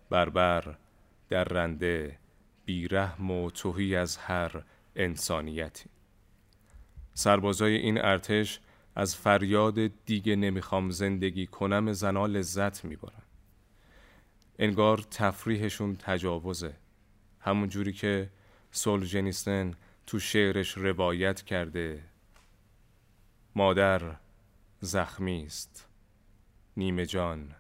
بربر 0.10 0.78
در 1.30 1.44
رنده 1.44 2.18
بیرحم 2.66 3.32
و 3.32 3.52
توهی 3.52 3.96
از 3.96 4.18
هر 4.18 4.64
انسانیتی. 4.96 5.90
سربازای 7.14 7.76
این 7.76 7.98
ارتش 7.98 8.60
از 8.96 9.16
فریاد 9.16 10.06
دیگه 10.06 10.36
نمی‌خوام 10.36 10.90
زندگی 10.90 11.48
کنم 11.48 11.94
زنا 11.94 12.26
لذت 12.26 12.86
می‌برن. 12.86 13.24
انگار 14.60 14.98
تفریحشون 14.98 15.96
تجاوزه. 15.96 16.74
همون 17.40 17.70
جوری 17.70 17.94
که 17.94 18.30
سولجنیستن 18.72 19.74
تو 20.08 20.20
شعرش 20.20 20.78
روایت 20.78 21.42
کرده 21.42 22.11
مادر 23.56 24.02
زخمی 24.80 25.44
است. 25.46 25.88
نیمه 26.78 27.06
جان 27.06 27.56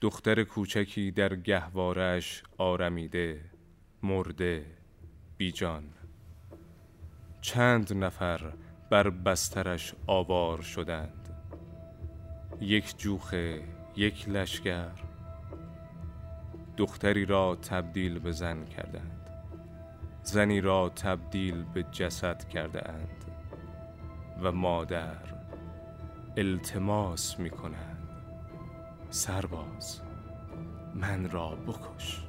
دختر 0.00 0.44
کوچکی 0.44 1.10
در 1.10 1.36
گهوارش 1.36 2.42
آرمیده 2.58 3.40
مرده 4.02 4.66
بیجان 5.36 5.84
چند 7.40 7.92
نفر 7.92 8.52
بر 8.90 9.10
بسترش 9.10 9.94
آوار 10.06 10.62
شدند. 10.62 11.28
یک 12.60 12.98
جوخه 12.98 13.62
یک 13.96 14.28
لشکر. 14.28 14.92
دختری 16.76 17.24
را 17.24 17.56
تبدیل 17.56 18.18
به 18.18 18.32
زن 18.32 18.64
کردند. 18.64 19.30
زنی 20.22 20.60
را 20.60 20.88
تبدیل 20.88 21.64
به 21.64 21.82
جسد 21.82 22.48
کرده 22.48 22.80
و 24.42 24.52
مادر 24.52 25.16
التماس 26.36 27.38
می 27.38 27.50
کنند 27.50 28.08
سرباز 29.10 30.00
من 30.94 31.30
را 31.30 31.56
بکش. 31.66 32.22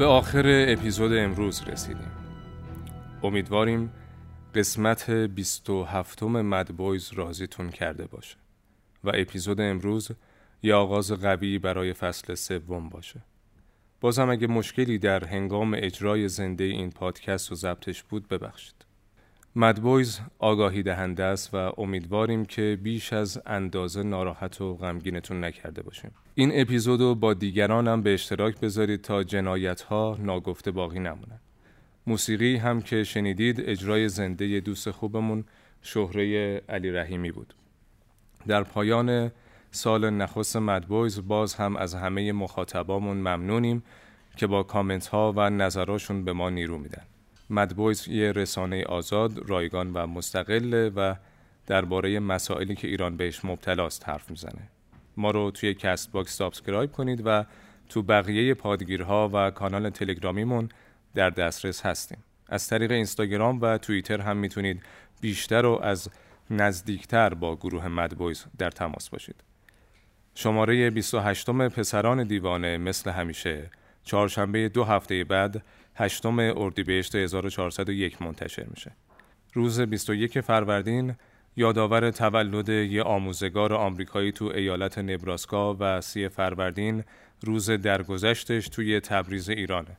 به 0.00 0.06
آخر 0.06 0.42
اپیزود 0.46 1.12
امروز 1.12 1.62
رسیدیم. 1.62 2.10
امیدواریم 3.22 3.92
قسمت 4.54 5.10
27 5.10 6.22
مدبویز 6.22 7.12
رازیتون 7.12 7.70
کرده 7.70 8.06
باشه 8.06 8.36
و 9.04 9.10
اپیزود 9.14 9.60
امروز 9.60 10.10
یه 10.62 10.74
آغاز 10.74 11.12
قوی 11.12 11.58
برای 11.58 11.92
فصل 11.92 12.34
سوم 12.34 12.88
باشه. 12.88 13.20
بازم 14.00 14.30
اگه 14.30 14.46
مشکلی 14.46 14.98
در 14.98 15.24
هنگام 15.24 15.74
اجرای 15.76 16.28
زنده 16.28 16.64
این 16.64 16.90
پادکست 16.90 17.52
و 17.52 17.54
ضبطش 17.54 18.02
بود 18.02 18.28
ببخشید. 18.28 18.79
مدبویز 19.56 20.20
آگاهی 20.38 20.82
دهنده 20.82 21.24
است 21.24 21.54
و 21.54 21.72
امیدواریم 21.78 22.44
که 22.44 22.78
بیش 22.82 23.12
از 23.12 23.42
اندازه 23.46 24.02
ناراحت 24.02 24.60
و 24.60 24.74
غمگینتون 24.74 25.44
نکرده 25.44 25.82
باشیم. 25.82 26.10
این 26.34 26.50
اپیزودو 26.54 27.14
با 27.14 27.34
دیگرانم 27.34 28.02
به 28.02 28.14
اشتراک 28.14 28.60
بذارید 28.60 29.02
تا 29.02 29.24
جنایت 29.24 29.80
ها 29.80 30.16
ناگفته 30.20 30.70
باقی 30.70 30.98
نمونن. 30.98 31.40
موسیقی 32.06 32.56
هم 32.56 32.82
که 32.82 33.04
شنیدید 33.04 33.60
اجرای 33.60 34.08
زنده 34.08 34.60
دوست 34.60 34.90
خوبمون 34.90 35.44
شهره 35.82 36.56
علی 36.68 36.90
رحیمی 36.90 37.32
بود. 37.32 37.54
در 38.46 38.62
پایان 38.62 39.32
سال 39.70 40.10
نخست 40.10 40.56
Mad 40.56 40.87
Boys 40.87 41.28
باز 41.28 41.54
هم 41.54 41.76
از 41.76 41.94
همه 41.94 42.32
مخاطبامون 42.32 43.16
ممنونیم 43.16 43.82
که 44.36 44.46
با 44.46 44.62
کامنت 44.62 45.06
ها 45.06 45.32
و 45.36 45.50
نظراشون 45.50 46.24
به 46.24 46.32
ما 46.32 46.50
نیرو 46.50 46.78
میدن. 46.78 47.02
Mad 47.50 47.75
Boys 47.75 48.08
یه 48.08 48.32
رسانه 48.32 48.84
آزاد، 48.84 49.48
رایگان 49.48 49.92
و 49.92 50.06
مستقله 50.06 50.88
و 50.88 51.14
درباره 51.66 52.20
مسائلی 52.20 52.74
که 52.74 52.88
ایران 52.88 53.16
بهش 53.16 53.44
مبتلاست 53.44 54.08
حرف 54.08 54.30
می‌زنه. 54.30 54.68
ما 55.16 55.30
رو 55.30 55.50
توی 55.50 55.74
Castbox 55.74 56.36
subscribe 56.36 56.92
کنید 56.92 57.22
و 57.24 57.44
تو 57.88 58.02
بقیه 58.02 58.54
پادگیرها 58.54 59.30
و 59.32 59.50
کانال 59.50 59.90
تلگرامیمون 59.90 60.68
در 61.14 61.30
دسترس 61.30 61.86
هستیم. 61.86 62.18
از 62.48 62.68
طریق 62.68 62.90
اینستاگرام 62.90 63.60
و 63.60 63.78
توییتر 63.78 64.20
هم 64.20 64.36
می‌تونید 64.36 64.82
بیشتر 65.20 65.66
و 65.66 65.80
از 65.82 66.08
نزدیکتر 66.50 67.34
با 67.34 67.56
گروه 67.56 67.88
مدبویز 67.88 68.44
در 68.58 68.70
تماس 68.70 69.08
باشید. 69.08 69.36
شماره 70.34 70.90
28 70.90 71.50
پسران 71.50 72.24
دیوانه 72.24 72.78
مثل 72.78 73.10
همیشه 73.10 73.70
چهارشنبه 74.04 74.68
دو 74.68 74.84
هفته 74.84 75.24
بعد 75.24 75.62
هشتم 76.00 76.38
اردیبهشت 76.38 77.14
1401 77.14 78.22
منتشر 78.22 78.66
میشه. 78.70 78.92
روز 79.54 79.80
21 79.80 80.40
فروردین 80.40 81.14
یادآور 81.56 82.10
تولد 82.10 82.68
یه 82.68 83.02
آموزگار 83.02 83.72
آمریکایی 83.74 84.32
تو 84.32 84.44
ایالت 84.44 84.98
نبراسکا 84.98 85.76
و 85.80 86.00
سی 86.00 86.28
فروردین 86.28 87.04
روز 87.42 87.70
درگذشتش 87.70 88.68
توی 88.68 89.00
تبریز 89.00 89.48
ایرانه. 89.48 89.96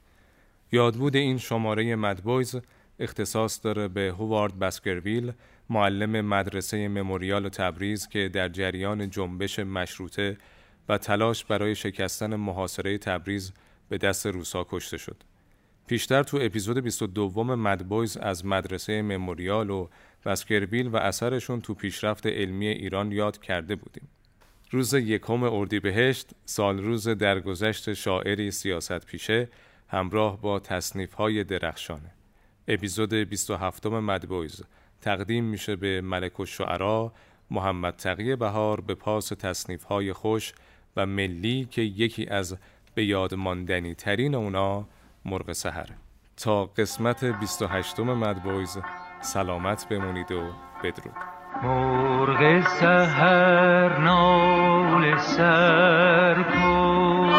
یادبود 0.71 1.15
این 1.15 1.37
شماره 1.37 1.95
مدبویز 1.95 2.55
اختصاص 2.99 3.59
داره 3.63 3.87
به 3.87 4.13
هوارد 4.17 4.59
بسکرویل 4.59 5.31
معلم 5.69 6.25
مدرسه 6.25 6.87
مموریال 6.87 7.49
تبریز 7.49 8.07
که 8.07 8.29
در 8.33 8.49
جریان 8.49 9.09
جنبش 9.09 9.59
مشروطه 9.59 10.37
و 10.89 10.97
تلاش 10.97 11.45
برای 11.45 11.75
شکستن 11.75 12.35
محاصره 12.35 12.97
تبریز 12.97 13.53
به 13.89 13.97
دست 13.97 14.25
روسا 14.25 14.65
کشته 14.69 14.97
شد. 14.97 15.23
پیشتر 15.87 16.23
تو 16.23 16.39
اپیزود 16.41 16.77
22 16.77 17.43
مدبویز 17.43 18.17
از 18.17 18.45
مدرسه 18.45 19.01
مموریال 19.01 19.69
و 19.69 19.87
بسکرویل 20.25 20.87
و 20.87 20.95
اثرشون 20.95 21.61
تو 21.61 21.73
پیشرفت 21.73 22.27
علمی 22.27 22.67
ایران 22.67 23.11
یاد 23.11 23.41
کرده 23.41 23.75
بودیم. 23.75 24.07
روز 24.71 24.93
یکم 24.93 25.43
اردیبهشت 25.43 26.29
سال 26.45 26.79
روز 26.79 27.07
درگذشت 27.07 27.93
شاعری 27.93 28.51
سیاست 28.51 29.05
پیشه 29.05 29.49
همراه 29.87 30.41
با 30.41 30.59
تصنیف 30.59 31.13
های 31.13 31.43
درخشانه. 31.43 32.11
اپیزود 32.67 33.13
27 33.13 33.85
مدبویز 33.85 34.63
تقدیم 35.01 35.43
میشه 35.43 35.75
به 35.75 36.01
ملک 36.01 36.39
و 36.39 36.45
شعرا 36.45 37.13
محمد 37.51 37.95
تقی 37.95 38.35
بهار 38.35 38.81
به 38.81 38.95
پاس 38.95 39.27
تصنیف 39.27 39.83
های 39.83 40.13
خوش 40.13 40.53
و 40.97 41.05
ملی 41.05 41.67
که 41.71 41.81
یکی 41.81 42.27
از 42.27 42.57
به 42.95 43.05
یاد 43.05 43.33
ماندنی 43.33 43.95
ترین 43.95 44.35
اونا 44.35 44.87
مرغ 45.25 45.51
سهر 45.51 45.87
تا 46.37 46.65
قسمت 46.65 47.25
28 47.25 47.99
مدبویز 47.99 48.77
سلامت 49.21 49.87
بمونید 49.89 50.31
و 50.31 50.41
بدرود. 50.83 51.15
مرغ 51.63 52.67
سهر 52.67 53.97
نال 53.99 55.17
سر 55.17 56.11
شکن 56.43 57.30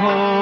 हो 0.00 0.33